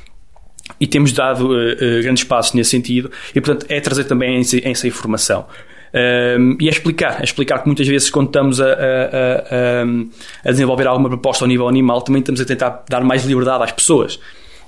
E 0.81 0.87
temos 0.87 1.13
dado 1.13 1.51
uh, 1.51 2.03
grandes 2.03 2.25
passos 2.25 2.55
nesse 2.55 2.71
sentido, 2.71 3.11
e 3.35 3.41
portanto 3.41 3.67
é 3.69 3.81
trazer 3.81 4.05
também 4.05 4.41
essa, 4.41 4.59
essa 4.67 4.89
informação. 4.89 5.47
Um, 5.95 6.57
e 6.61 6.67
é 6.67 6.71
explicar, 6.71 7.21
é 7.21 7.25
explicar 7.25 7.61
que 7.61 7.67
muitas 7.67 7.87
vezes 7.87 8.11
quando 8.11 8.27
estamos 8.27 8.61
a, 8.61 8.67
a, 8.67 8.75
a, 8.75 10.49
a, 10.49 10.51
desenvolver 10.51 10.89
alguma 10.89 11.09
proposta 11.09 11.45
ao 11.45 11.49
nível 11.49 11.69
animal, 11.69 12.03
também 12.03 12.19
estamos 12.19 12.41
a 12.41 12.45
tentar 12.45 12.85
dar 12.89 13.05
mais 13.05 13.25
liberdade 13.25 13.63
às 13.63 13.71
pessoas. 13.71 14.19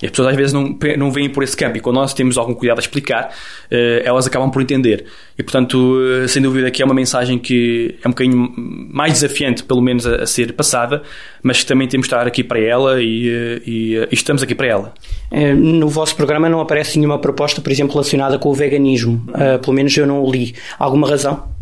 E 0.03 0.07
as 0.07 0.11
pessoas 0.11 0.29
às 0.29 0.37
vezes 0.37 0.53
não, 0.53 0.77
não 0.99 1.11
veem 1.11 1.29
por 1.29 1.43
esse 1.43 1.57
campo 1.57 1.77
e 1.77 1.81
quando 1.81 1.97
nós 1.97 2.13
temos 2.13 2.37
algum 2.37 2.55
cuidado 2.55 2.79
a 2.79 2.81
explicar, 2.81 3.31
uh, 3.31 4.03
elas 4.05 4.27
acabam 4.27 4.51
por 4.51 4.63
entender. 4.63 5.07
E 5.39 5.43
portanto, 5.43 5.75
uh, 5.75 6.29
sem 6.29 6.43
dúvida 6.43 6.71
que 6.71 6.83
é 6.83 6.85
uma 6.85 6.95
mensagem 6.95 7.39
que 7.39 7.97
é 8.03 8.09
um 8.09 8.11
bocadinho 8.11 8.53
mais 8.57 9.15
desafiante, 9.15 9.63
pelo 9.63 9.81
menos, 9.81 10.07
a, 10.07 10.27
ser 10.27 10.53
passada, 10.53 11.03
mas 11.43 11.61
que 11.61 11.67
também 11.67 11.89
temos 11.89 12.07
de 12.07 12.15
estar 12.15 12.27
aqui 12.27 12.45
para 12.45 12.59
ela 12.59 13.03
e, 13.03 13.61
e, 13.67 13.97
e 13.97 14.15
estamos 14.15 14.43
aqui 14.43 14.55
para 14.55 14.67
ela. 14.67 14.95
No 15.57 15.89
vosso 15.89 16.15
programa 16.15 16.49
não 16.49 16.61
aparece 16.61 16.99
nenhuma 16.99 17.19
proposta, 17.19 17.61
por 17.61 17.71
exemplo, 17.73 17.93
relacionada 17.95 18.39
com 18.39 18.49
o 18.49 18.55
veganismo. 18.55 19.25
Pelo 19.63 19.73
menos 19.75 19.97
eu 19.97 20.07
não 20.07 20.23
o 20.23 20.31
li. 20.31 20.55
Alguma 20.79 21.09
razão? 21.09 21.56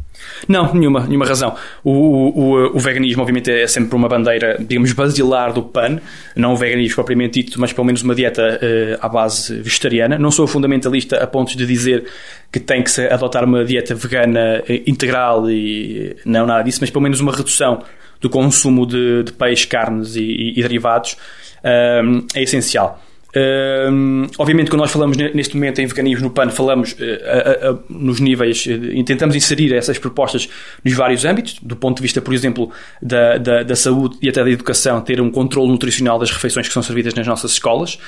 Não, 0.49 0.73
nenhuma, 0.75 1.07
nenhuma 1.07 1.27
razão. 1.27 1.57
O, 1.83 1.91
o, 1.91 2.77
o, 2.77 2.79
veganismo, 2.79 3.23
obviamente, 3.23 3.51
é 3.51 3.67
sempre 3.67 3.95
uma 3.97 4.09
bandeira, 4.09 4.57
digamos, 4.59 4.93
basilar 4.93 5.53
do 5.53 5.63
PAN, 5.63 5.99
não 6.37 6.53
o 6.53 6.57
veganismo 6.57 6.97
propriamente 6.97 7.43
dito, 7.43 7.61
mas 7.61 7.73
pelo 7.73 7.87
menos 7.87 8.03
uma 8.03 8.15
dieta 8.15 8.43
uh, 8.43 8.99
à 9.01 9.09
base 9.09 9.61
vegetariana. 9.61 10.19
Não 10.19 10.31
sou 10.31 10.47
fundamentalista 10.47 11.23
a 11.23 11.27
ponto 11.27 11.57
de 11.57 11.67
dizer 11.67 12.05
que 12.53 12.61
tem 12.61 12.83
que 12.83 12.91
se 12.91 13.07
adotar 13.09 13.45
uma 13.45 13.65
dieta 13.65 13.95
vegana 13.95 14.63
eh, 14.69 14.83
integral 14.87 15.51
e 15.51 16.17
não 16.25 16.47
nada 16.47 16.63
disso, 16.63 16.79
mas 16.81 16.91
pelo 16.91 17.03
menos 17.03 17.21
uma 17.21 17.33
redução 17.33 17.83
do 18.21 18.31
consumo 18.31 18.87
de, 18.87 19.25
de 19.25 19.33
peixe, 19.33 19.67
carnes 19.67 20.15
e, 20.15 20.23
e, 20.23 20.51
e 20.59 20.63
derivados 20.63 21.17
um, 21.65 22.27
é 22.35 22.43
essencial. 22.43 23.03
Uh, 23.35 24.31
obviamente, 24.39 24.71
quando 24.71 24.83
nós 24.83 24.93
falamos 24.93 25.17
neste 25.17 25.57
momento 25.57 25.81
em 25.81 25.87
veganismo 25.87 26.25
no 26.25 26.31
PAN, 26.31 26.51
falamos 26.51 26.93
uh, 26.93 27.73
uh, 27.73 27.85
nos 27.89 28.21
níveis 28.21 28.65
e 28.67 29.03
tentamos 29.03 29.35
inserir 29.35 29.75
essas 29.75 29.99
propostas 29.99 30.49
nos 30.85 30.95
vários 30.95 31.25
âmbitos, 31.25 31.59
do 31.61 31.75
ponto 31.75 31.97
de 31.97 32.03
vista, 32.03 32.23
por 32.23 32.33
exemplo, 32.33 32.71
da, 33.03 33.37
da, 33.39 33.63
da, 33.65 33.75
saúde 33.75 34.19
e 34.23 34.29
até 34.29 34.45
da 34.45 34.51
educação, 34.51 35.01
ter 35.01 35.21
um 35.21 35.31
controle 35.31 35.69
nutricional 35.69 36.17
das 36.17 36.31
refeições 36.31 36.69
que 36.69 36.73
são 36.73 36.83
servidas 36.83 37.13
nas 37.15 37.27
nossas 37.27 37.53
escolas. 37.53 37.99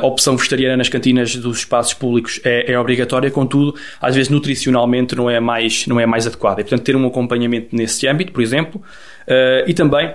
a 0.00 0.06
opção 0.06 0.36
vegetariana 0.36 0.78
nas 0.78 0.88
cantinas 0.88 1.36
dos 1.36 1.58
espaços 1.58 1.92
públicos 1.92 2.40
é, 2.42 2.72
é, 2.72 2.78
obrigatória, 2.78 3.30
contudo, 3.30 3.74
às 4.00 4.14
vezes 4.14 4.30
nutricionalmente 4.30 5.14
não 5.14 5.28
é 5.28 5.40
mais, 5.40 5.86
não 5.86 6.00
é 6.00 6.06
mais 6.06 6.26
adequada. 6.26 6.62
E, 6.62 6.64
portanto, 6.64 6.82
ter 6.82 6.96
um 6.96 7.06
acompanhamento 7.06 7.76
nesse 7.76 8.06
âmbito, 8.08 8.32
por 8.32 8.42
exemplo, 8.42 8.80
e 9.66 9.74
também 9.74 10.14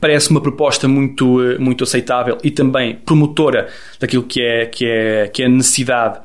parece 0.00 0.30
uma 0.30 0.40
proposta 0.40 0.88
muito, 0.88 1.42
eh, 1.42 1.58
muito 1.58 1.84
aceitável 1.84 2.38
e 2.42 2.50
também 2.50 2.96
promotora 2.96 3.68
daquilo 4.00 4.24
que 4.24 4.42
é, 4.42 4.66
que 4.66 4.84
é, 4.84 5.28
que 5.28 5.42
é 5.42 5.48
necessidade 5.48 6.20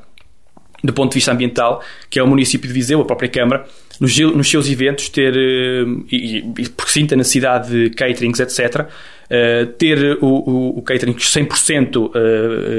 do 0.83 0.91
ponto 0.93 1.11
de 1.11 1.15
vista 1.15 1.31
ambiental, 1.31 1.83
que 2.09 2.17
é 2.17 2.23
o 2.23 2.27
município 2.27 2.67
de 2.67 2.73
Viseu, 2.73 2.99
a 2.99 3.05
própria 3.05 3.29
Câmara, 3.29 3.67
nos, 3.99 4.17
nos 4.17 4.49
seus 4.49 4.67
eventos 4.67 5.09
ter, 5.09 5.35
eh, 5.37 5.85
e, 6.11 6.37
e 6.39 6.69
porque 6.69 6.91
sinta 6.91 7.13
a 7.13 7.17
necessidade 7.17 7.69
de 7.69 7.91
caterings, 7.91 8.39
etc., 8.39 8.87
eh, 9.29 9.65
ter 9.77 10.17
o, 10.21 10.25
o, 10.25 10.79
o 10.79 10.81
catering 10.81 11.13
100% 11.13 12.11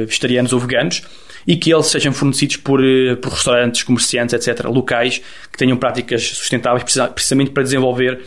vegetarianos 0.04 0.52
ou 0.52 0.58
veganos 0.58 1.02
e 1.46 1.56
que 1.56 1.72
eles 1.72 1.86
sejam 1.86 2.12
fornecidos 2.12 2.56
por, 2.56 2.80
por 3.20 3.32
restaurantes, 3.32 3.84
comerciantes, 3.84 4.34
etc., 4.34 4.64
locais, 4.64 5.22
que 5.50 5.58
tenham 5.58 5.76
práticas 5.76 6.22
sustentáveis 6.24 6.84
precisamente 7.14 7.52
para 7.52 7.62
desenvolver 7.62 8.20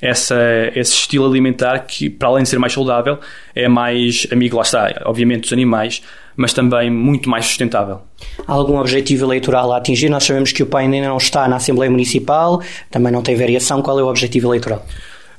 essa, 0.00 0.36
esse 0.74 0.92
estilo 0.92 1.26
alimentar 1.26 1.80
que, 1.80 2.08
para 2.08 2.28
além 2.28 2.42
de 2.44 2.48
ser 2.48 2.58
mais 2.58 2.72
saudável, 2.72 3.18
é 3.54 3.68
mais 3.68 4.26
amigo, 4.32 4.56
lá 4.56 4.62
está, 4.62 5.02
obviamente, 5.04 5.42
dos 5.42 5.52
animais, 5.52 6.02
mas 6.36 6.52
também 6.52 6.90
muito 6.90 7.28
mais 7.28 7.46
sustentável. 7.46 8.00
Há 8.46 8.52
algum 8.52 8.78
objetivo 8.78 9.26
eleitoral 9.26 9.72
a 9.72 9.76
atingir? 9.76 10.08
Nós 10.08 10.24
sabemos 10.24 10.52
que 10.52 10.62
o 10.62 10.66
PAN 10.66 10.80
ainda 10.80 11.08
não 11.08 11.16
está 11.16 11.46
na 11.48 11.56
Assembleia 11.56 11.90
Municipal, 11.90 12.62
também 12.90 13.12
não 13.12 13.22
tem 13.22 13.36
variação. 13.36 13.82
Qual 13.82 13.98
é 13.98 14.02
o 14.02 14.08
objetivo 14.08 14.48
eleitoral? 14.48 14.86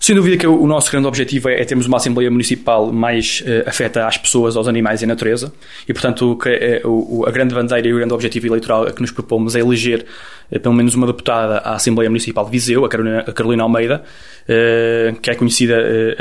Sem 0.02 0.16
dúvida 0.16 0.36
que 0.36 0.48
o 0.48 0.66
nosso 0.66 0.92
grande 0.92 1.06
objetivo 1.08 1.48
é, 1.48 1.62
é 1.62 1.64
termos 1.64 1.86
uma 1.86 1.98
Assembleia 1.98 2.32
Municipal 2.32 2.92
mais 2.92 3.44
uh, 3.46 3.70
afeta 3.70 4.08
às 4.08 4.18
pessoas, 4.18 4.58
aos 4.58 4.68
animais 4.68 5.02
e 5.02 5.06
à 5.06 5.08
natureza. 5.08 5.54
E, 5.88 5.94
portanto, 5.94 6.40
o, 6.44 6.50
é, 6.50 6.82
o, 6.84 7.24
a 7.28 7.30
grande 7.30 7.54
bandeira 7.54 7.88
e 7.88 7.94
o 7.94 7.98
grande 7.98 8.12
objetivo 8.12 8.48
eleitoral 8.48 8.86
que 8.88 9.00
nos 9.00 9.12
propomos 9.12 9.56
é 9.56 9.60
eleger 9.60 10.04
pelo 10.60 10.76
menos 10.76 10.96
uma 10.96 11.08
deputada 11.08 11.58
à 11.60 11.76
Assembleia 11.76 12.10
Municipal 12.10 12.46
de 12.46 12.52
Viseu, 12.52 12.84
a 12.84 12.90
Carolina, 12.90 13.20
a 13.20 13.32
Carolina 13.32 13.64
Almeida, 13.64 14.04
uh, 14.04 15.20
que 15.20 15.32
é 15.32 15.36
conhecida 15.36 15.76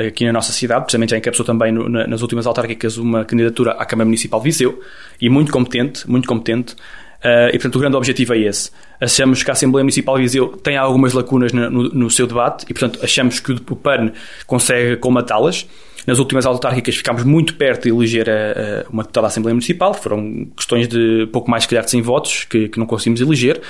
aqui 0.06 0.24
na 0.24 0.32
nossa 0.32 0.52
cidade, 0.52 0.82
precisamente 0.82 1.10
já 1.10 1.18
encabeçou 1.18 1.44
também 1.44 1.72
nas 1.72 2.22
últimas 2.22 2.46
autárquicas 2.46 2.96
uma 2.96 3.24
candidatura 3.24 3.72
à 3.72 3.84
Câmara 3.84 4.04
Municipal 4.04 4.40
de 4.40 4.44
Viseu, 4.44 4.80
e 5.20 5.28
muito 5.28 5.52
competente, 5.52 6.08
muito 6.08 6.28
competente. 6.28 6.74
E, 7.22 7.52
portanto, 7.52 7.76
o 7.76 7.78
grande 7.78 7.96
objetivo 7.96 8.32
é 8.32 8.38
esse. 8.38 8.70
Achamos 8.98 9.42
que 9.42 9.50
a 9.50 9.52
Assembleia 9.52 9.84
Municipal 9.84 10.16
de 10.16 10.22
Viseu 10.22 10.48
tem 10.48 10.78
algumas 10.78 11.12
lacunas 11.12 11.52
no, 11.52 11.70
no, 11.70 12.10
seu 12.10 12.26
debate 12.26 12.64
e, 12.68 12.72
portanto, 12.72 12.98
achamos 13.02 13.40
que 13.40 13.52
o 13.52 13.76
PAN 13.76 14.12
consegue 14.46 14.96
colmatá-las. 14.96 15.66
Nas 16.06 16.18
últimas 16.18 16.46
autárquicas 16.46 16.96
ficámos 16.96 17.24
muito 17.24 17.54
perto 17.56 17.82
de 17.82 17.90
eleger 17.90 18.28
a, 18.28 18.32
a 18.32 18.90
uma 18.90 19.02
deputada 19.02 19.22
da 19.24 19.28
Assembleia 19.28 19.54
Municipal. 19.54 19.92
Foram 19.92 20.46
questões 20.56 20.88
de 20.88 21.28
pouco 21.32 21.50
mais, 21.50 21.66
que 21.66 21.78
de 21.78 21.90
100 21.90 22.02
votos 22.02 22.44
que, 22.44 22.68
que 22.68 22.78
não 22.78 22.86
conseguimos 22.86 23.20
eleger. 23.20 23.60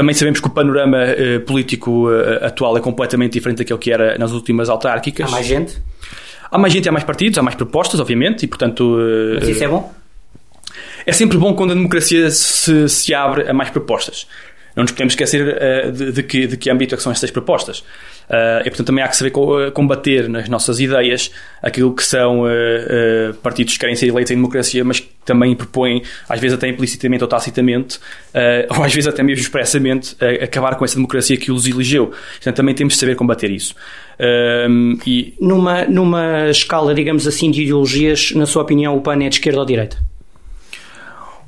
Também 0.00 0.14
sabemos 0.14 0.40
que 0.40 0.46
o 0.46 0.50
panorama 0.50 0.96
uh, 0.96 1.40
político 1.40 2.08
uh, 2.08 2.42
atual 2.42 2.74
é 2.74 2.80
completamente 2.80 3.34
diferente 3.34 3.58
daquele 3.58 3.78
que 3.78 3.92
era 3.92 4.16
nas 4.16 4.32
últimas 4.32 4.70
autárquicas. 4.70 5.28
Há 5.28 5.30
mais 5.30 5.46
gente? 5.46 5.76
Há 6.50 6.56
mais 6.56 6.72
gente, 6.72 6.88
há 6.88 6.92
mais 6.92 7.04
partidos, 7.04 7.38
há 7.38 7.42
mais 7.42 7.54
propostas, 7.54 8.00
obviamente, 8.00 8.44
e 8.44 8.48
portanto... 8.48 8.96
Mas 9.38 9.46
isso 9.46 9.62
é 9.62 9.68
bom? 9.68 9.92
É 11.04 11.12
sempre 11.12 11.36
bom 11.36 11.52
quando 11.52 11.72
a 11.72 11.74
democracia 11.74 12.30
se, 12.30 12.88
se 12.88 13.12
abre 13.12 13.46
a 13.46 13.52
mais 13.52 13.68
propostas. 13.68 14.26
Não 14.74 14.82
nos 14.82 14.92
podemos 14.92 15.12
esquecer 15.12 15.56
uh, 15.56 15.92
de, 15.92 16.12
de, 16.12 16.22
que, 16.22 16.46
de 16.46 16.56
que 16.56 16.70
âmbito 16.70 16.94
é 16.94 16.96
que 16.96 17.02
são 17.02 17.12
estas 17.12 17.30
propostas. 17.30 17.80
Uh, 18.28 18.60
e, 18.60 18.70
portanto, 18.70 18.86
também 18.86 19.02
há 19.02 19.08
que 19.08 19.16
saber 19.16 19.30
co 19.30 19.72
combater 19.72 20.28
nas 20.28 20.48
nossas 20.48 20.78
ideias 20.78 21.32
aquilo 21.60 21.92
que 21.92 22.04
são 22.04 22.44
uh, 22.44 23.34
partidos 23.42 23.74
que 23.74 23.80
querem 23.80 23.96
ser 23.96 24.06
eleitos 24.06 24.30
em 24.30 24.36
democracia, 24.36 24.84
mas 24.84 25.00
que 25.00 25.08
também 25.24 25.54
propõem, 25.54 26.02
às 26.28 26.40
vezes 26.40 26.56
até 26.56 26.68
implicitamente 26.68 27.24
ou 27.24 27.28
tacitamente, 27.28 27.98
ou 28.70 28.82
às 28.82 28.92
vezes 28.92 29.06
até 29.06 29.22
mesmo 29.22 29.42
expressamente, 29.42 30.16
acabar 30.42 30.76
com 30.76 30.84
essa 30.84 30.94
democracia 30.94 31.36
que 31.36 31.52
os 31.52 31.66
elegeu. 31.66 32.08
Portanto, 32.08 32.56
também 32.56 32.74
temos 32.74 32.94
de 32.94 33.00
saber 33.00 33.14
combater 33.14 33.50
isso. 33.50 33.74
e... 35.06 35.34
numa, 35.40 35.84
numa 35.84 36.48
escala, 36.48 36.94
digamos 36.94 37.28
assim, 37.28 37.50
de 37.50 37.62
ideologias, 37.62 38.32
na 38.32 38.46
sua 38.46 38.62
opinião, 38.62 38.96
o 38.96 39.00
PAN 39.00 39.22
é 39.22 39.28
de 39.28 39.36
esquerda 39.36 39.60
ou 39.60 39.64
de 39.66 39.72
direita? 39.72 40.09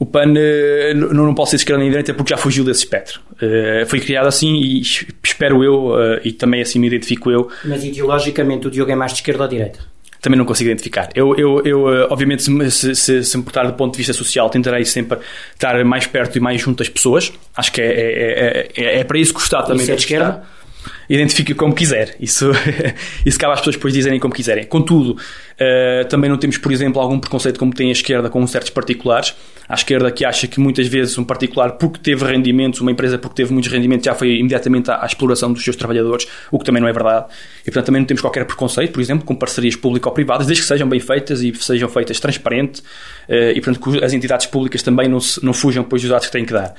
O 0.02 0.06
PAN 0.06 0.32
uh, 0.32 0.94
não, 1.14 1.26
não 1.26 1.34
pode 1.34 1.50
ser 1.50 1.56
de 1.56 1.62
esquerda 1.62 1.80
nem 1.80 1.88
direita 1.88 2.12
porque 2.12 2.30
já 2.30 2.36
fugiu 2.36 2.64
desse 2.64 2.80
espectro. 2.80 3.20
Uh, 3.34 3.86
foi 3.86 4.00
criado 4.00 4.26
assim 4.26 4.56
e 4.56 4.82
espero 5.22 5.62
eu, 5.62 5.90
uh, 5.90 6.20
e 6.24 6.32
também 6.32 6.60
assim 6.60 6.80
me 6.80 6.88
identifico 6.88 7.30
eu. 7.30 7.48
Mas 7.64 7.84
ideologicamente 7.84 8.66
o 8.66 8.70
Diogo 8.70 8.90
é 8.90 8.96
mais 8.96 9.12
de 9.12 9.18
esquerda 9.18 9.44
ou 9.44 9.48
de 9.48 9.56
direita? 9.56 9.78
Também 10.20 10.36
não 10.36 10.44
consigo 10.44 10.70
identificar. 10.70 11.08
Eu, 11.14 11.36
eu, 11.36 11.62
eu 11.64 11.84
obviamente, 12.10 12.42
se, 12.42 12.94
se, 12.96 13.24
se 13.24 13.36
me 13.36 13.44
portar 13.44 13.64
do 13.64 13.74
ponto 13.74 13.92
de 13.92 13.98
vista 13.98 14.12
social, 14.12 14.50
tentarei 14.50 14.84
sempre 14.84 15.18
estar 15.52 15.84
mais 15.84 16.06
perto 16.06 16.36
e 16.36 16.40
mais 16.40 16.60
junto 16.60 16.78
das 16.78 16.88
pessoas. 16.88 17.32
Acho 17.56 17.72
que 17.72 17.80
é, 17.80 17.86
é, 17.86 18.68
é, 18.76 19.00
é 19.00 19.04
para 19.04 19.18
isso 19.18 19.32
que 19.32 19.40
o 19.40 19.42
Estado 19.42 19.68
também 19.68 19.82
isso 19.82 19.92
é 19.92 19.94
de 19.94 20.02
esquerda? 20.02 20.28
Estar 20.28 20.62
identifique 21.08 21.54
como 21.54 21.74
quiser. 21.74 22.16
Isso, 22.20 22.50
isso 23.24 23.38
cabe 23.38 23.52
às 23.52 23.60
pessoas 23.60 23.76
depois 23.76 23.92
dizerem 23.94 24.18
como 24.18 24.32
quiserem. 24.32 24.64
Contudo, 24.64 25.12
uh, 25.12 26.08
também 26.08 26.30
não 26.30 26.38
temos, 26.38 26.58
por 26.58 26.72
exemplo, 26.72 27.00
algum 27.00 27.18
preconceito 27.18 27.58
como 27.58 27.72
tem 27.72 27.88
a 27.88 27.92
esquerda 27.92 28.28
com 28.30 28.46
certos 28.46 28.70
particulares. 28.70 29.34
A 29.68 29.74
esquerda 29.74 30.10
que 30.10 30.24
acha 30.24 30.46
que 30.46 30.60
muitas 30.60 30.86
vezes 30.86 31.16
um 31.16 31.24
particular, 31.24 31.72
porque 31.72 31.98
teve 31.98 32.24
rendimentos, 32.24 32.80
uma 32.80 32.90
empresa 32.90 33.16
porque 33.16 33.36
teve 33.36 33.52
muitos 33.52 33.70
rendimentos, 33.70 34.04
já 34.04 34.14
foi 34.14 34.36
imediatamente 34.36 34.90
à, 34.90 35.02
à 35.02 35.06
exploração 35.06 35.52
dos 35.52 35.62
seus 35.62 35.76
trabalhadores, 35.76 36.26
o 36.50 36.58
que 36.58 36.64
também 36.64 36.80
não 36.80 36.88
é 36.88 36.92
verdade. 36.92 37.26
E 37.62 37.64
portanto 37.66 37.86
também 37.86 38.00
não 38.00 38.06
temos 38.06 38.20
qualquer 38.20 38.44
preconceito, 38.44 38.92
por 38.92 39.00
exemplo, 39.00 39.24
com 39.24 39.34
parcerias 39.34 39.76
público-privadas, 39.76 40.46
desde 40.46 40.62
que 40.62 40.68
sejam 40.68 40.88
bem 40.88 41.00
feitas 41.00 41.42
e 41.42 41.54
sejam 41.54 41.88
feitas 41.88 42.20
transparente 42.20 42.80
uh, 43.28 43.52
e 43.54 43.60
portanto 43.60 43.80
que 43.80 44.04
as 44.04 44.12
entidades 44.12 44.46
públicas 44.46 44.82
também 44.82 45.08
não, 45.08 45.20
se, 45.20 45.42
não 45.44 45.52
fujam 45.52 45.82
depois 45.82 46.02
dos 46.02 46.10
dados 46.10 46.26
que 46.26 46.32
têm 46.32 46.44
que 46.44 46.52
dar. 46.52 46.74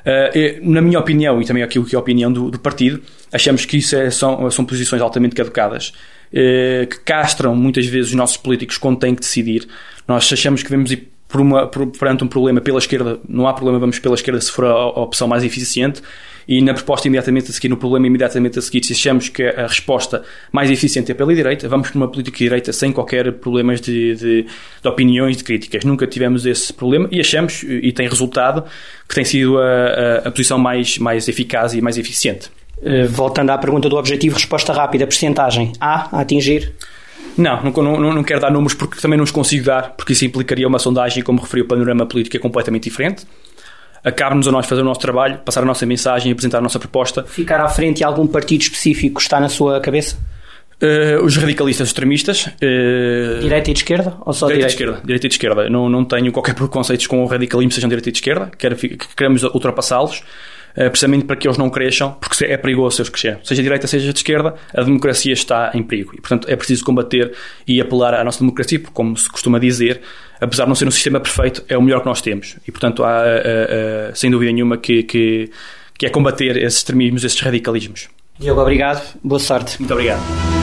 Uh, 0.00 0.70
na 0.70 0.80
minha 0.80 0.98
opinião, 0.98 1.42
e 1.42 1.44
também 1.44 1.62
aquilo 1.62 1.84
que 1.84 1.94
é 1.94 1.98
a 1.98 2.00
opinião 2.00 2.32
do, 2.32 2.50
do 2.50 2.58
partido, 2.58 3.02
achamos 3.32 3.64
que 3.68 3.76
isso 3.76 3.94
é, 3.94 4.10
são, 4.10 4.50
são 4.50 4.64
posições 4.64 5.00
altamente 5.00 5.34
caducadas, 5.34 5.92
uh, 6.32 6.86
que 6.86 7.00
castram 7.04 7.54
muitas 7.54 7.86
vezes 7.86 8.10
os 8.10 8.16
nossos 8.16 8.36
políticos 8.36 8.78
quando 8.78 8.98
têm 8.98 9.14
que 9.14 9.20
decidir. 9.20 9.68
Nós 10.06 10.32
achamos 10.32 10.62
que 10.62 10.68
devemos 10.68 10.90
ir 10.90 11.08
por 11.28 11.40
uma, 11.40 11.66
por, 11.66 11.86
perante 11.86 12.24
um 12.24 12.28
problema 12.28 12.60
pela 12.60 12.78
esquerda, 12.78 13.20
não 13.28 13.46
há 13.46 13.52
problema, 13.52 13.78
vamos 13.78 13.98
pela 13.98 14.14
esquerda 14.14 14.40
se 14.40 14.50
for 14.50 14.64
a, 14.64 14.70
a 14.70 15.02
opção 15.02 15.28
mais 15.28 15.44
eficiente 15.44 16.00
e 16.48 16.62
na 16.62 16.72
proposta 16.72 17.06
imediatamente 17.06 17.50
a 17.50 17.52
seguir, 17.52 17.68
no 17.68 17.76
problema 17.76 18.06
imediatamente 18.06 18.58
a 18.58 18.62
seguir, 18.62 18.82
se 18.82 18.94
achamos 18.94 19.28
que 19.28 19.42
a 19.42 19.66
resposta 19.66 20.24
mais 20.50 20.70
eficiente 20.70 21.12
é 21.12 21.14
pela 21.14 21.34
direita, 21.34 21.68
vamos 21.68 21.90
por 21.90 21.98
uma 21.98 22.08
política 22.08 22.38
direita 22.38 22.72
sem 22.72 22.90
qualquer 22.90 23.30
problemas 23.34 23.82
de, 23.82 24.14
de, 24.14 24.46
de 24.82 24.88
opiniões, 24.88 25.36
de 25.36 25.44
críticas. 25.44 25.84
Nunca 25.84 26.06
tivemos 26.06 26.46
esse 26.46 26.72
problema 26.72 27.06
e 27.12 27.20
achamos, 27.20 27.62
e 27.62 27.92
tem 27.92 28.08
resultado, 28.08 28.64
que 29.06 29.14
tem 29.14 29.24
sido 29.26 29.58
a, 29.58 29.62
a, 29.62 30.16
a 30.28 30.30
posição 30.30 30.58
mais, 30.58 30.96
mais 30.96 31.28
eficaz 31.28 31.74
e 31.74 31.82
mais 31.82 31.98
eficiente. 31.98 32.48
Eh, 32.82 33.06
voltando 33.06 33.50
à 33.50 33.58
pergunta 33.58 33.88
do 33.88 33.96
objetivo, 33.96 34.36
resposta 34.36 34.72
rápida, 34.72 35.06
percentagem 35.06 35.72
A 35.80 36.16
a 36.16 36.20
atingir? 36.20 36.72
Não, 37.36 37.62
não, 37.62 38.00
não, 38.00 38.14
não 38.14 38.24
quero 38.24 38.40
dar 38.40 38.50
números 38.50 38.74
porque 38.74 39.00
também 39.00 39.16
não 39.16 39.24
os 39.24 39.30
consigo 39.30 39.64
dar, 39.64 39.94
porque 39.96 40.12
isso 40.12 40.24
implicaria 40.24 40.66
uma 40.66 40.78
sondagem, 40.78 41.22
como 41.22 41.40
referiu, 41.40 41.64
o 41.64 41.68
panorama 41.68 42.04
político 42.06 42.36
é 42.36 42.40
completamente 42.40 42.84
diferente. 42.84 43.24
Acabe-nos 44.02 44.46
a 44.48 44.52
nós 44.52 44.66
fazer 44.66 44.82
o 44.82 44.84
nosso 44.84 45.00
trabalho, 45.00 45.38
passar 45.44 45.62
a 45.62 45.64
nossa 45.64 45.84
mensagem, 45.84 46.32
apresentar 46.32 46.58
a 46.58 46.60
nossa 46.60 46.78
proposta. 46.78 47.24
Ficar 47.24 47.60
à 47.60 47.68
frente 47.68 47.98
de 47.98 48.04
algum 48.04 48.26
partido 48.26 48.62
específico 48.62 49.20
está 49.20 49.40
na 49.40 49.48
sua 49.48 49.80
cabeça? 49.80 50.16
Uh, 50.80 51.24
os 51.24 51.36
radicalistas 51.36 51.88
extremistas. 51.88 52.46
Uh, 52.46 53.40
direita 53.40 53.70
e 53.70 53.74
de 53.74 53.80
esquerda? 53.80 54.16
Ou 54.24 54.32
só 54.32 54.46
direita, 54.46 54.68
direita? 54.68 54.82
e 54.82 54.86
esquerda. 54.86 55.00
Direita 55.04 55.26
e 55.26 55.28
de 55.28 55.34
esquerda. 55.34 55.70
Não, 55.70 55.88
não 55.88 56.04
tenho 56.04 56.30
qualquer 56.30 56.54
preconceito 56.54 57.08
com 57.08 57.24
o 57.24 57.26
radicalismo, 57.26 57.72
sejam 57.72 57.88
direita 57.88 58.08
e 58.08 58.12
de 58.12 58.18
esquerda. 58.18 58.50
Quero, 58.56 58.76
queremos 59.16 59.42
ultrapassá-los. 59.42 60.22
Precisamente 60.84 61.24
para 61.24 61.36
que 61.36 61.46
eles 61.46 61.58
não 61.58 61.70
cresçam, 61.70 62.12
porque 62.20 62.44
é 62.44 62.56
perigoso 62.56 63.00
eles 63.00 63.08
crescerem. 63.08 63.38
Seja 63.42 63.60
de 63.60 63.62
direita, 63.62 63.86
seja 63.86 64.12
de 64.12 64.18
esquerda, 64.18 64.54
a 64.74 64.82
democracia 64.82 65.32
está 65.32 65.70
em 65.74 65.82
perigo. 65.82 66.12
E, 66.14 66.20
portanto, 66.20 66.48
é 66.48 66.56
preciso 66.56 66.84
combater 66.84 67.34
e 67.66 67.80
apelar 67.80 68.14
à 68.14 68.22
nossa 68.22 68.40
democracia, 68.40 68.78
porque, 68.78 68.94
como 68.94 69.16
se 69.16 69.28
costuma 69.28 69.58
dizer, 69.58 70.00
apesar 70.40 70.64
de 70.64 70.68
não 70.68 70.76
ser 70.76 70.86
um 70.86 70.90
sistema 70.90 71.20
perfeito, 71.20 71.64
é 71.68 71.76
o 71.76 71.82
melhor 71.82 72.00
que 72.00 72.06
nós 72.06 72.20
temos. 72.20 72.56
E, 72.66 72.70
portanto, 72.70 73.02
há, 73.04 73.22
sem 74.14 74.30
dúvida 74.30 74.52
nenhuma, 74.52 74.76
que, 74.76 75.02
que, 75.02 75.50
que 75.96 76.06
é 76.06 76.10
combater 76.10 76.56
esses 76.56 76.78
extremismos, 76.78 77.24
esses 77.24 77.40
radicalismos. 77.40 78.08
Diogo, 78.38 78.60
obrigado. 78.60 79.18
Boa 79.22 79.40
sorte. 79.40 79.78
Muito 79.80 79.92
obrigado. 79.92 80.57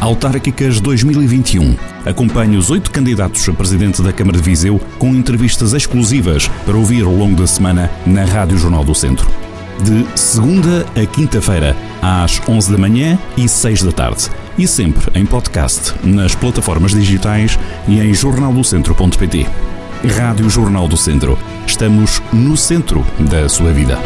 Autárquicas 0.00 0.80
2021. 0.80 1.76
Acompanhe 2.06 2.56
os 2.56 2.70
oito 2.70 2.90
candidatos 2.90 3.46
a 3.48 3.52
presidente 3.52 4.00
da 4.00 4.12
Câmara 4.12 4.38
de 4.38 4.42
Viseu 4.42 4.80
com 4.98 5.08
entrevistas 5.08 5.74
exclusivas 5.74 6.48
para 6.64 6.76
ouvir 6.76 7.04
ao 7.04 7.14
longo 7.14 7.36
da 7.36 7.46
semana 7.46 7.90
na 8.06 8.24
Rádio 8.24 8.56
Jornal 8.56 8.82
do 8.82 8.94
Centro. 8.94 9.28
De 9.82 10.06
segunda 10.18 10.86
a 10.96 11.06
quinta-feira, 11.06 11.76
às 12.00 12.40
11 12.48 12.72
da 12.72 12.78
manhã 12.78 13.18
e 13.36 13.46
6 13.46 13.82
da 13.82 13.92
tarde. 13.92 14.30
E 14.56 14.66
sempre 14.66 15.10
em 15.18 15.26
podcast, 15.26 15.94
nas 16.02 16.34
plataformas 16.34 16.92
digitais 16.92 17.58
e 17.86 18.00
em 18.00 18.14
jornaldocentro.pt. 18.14 19.46
Rádio 20.16 20.48
Jornal 20.48 20.88
do 20.88 20.96
Centro. 20.96 21.38
Estamos 21.66 22.22
no 22.32 22.56
centro 22.56 23.06
da 23.18 23.48
sua 23.48 23.70
vida. 23.70 23.98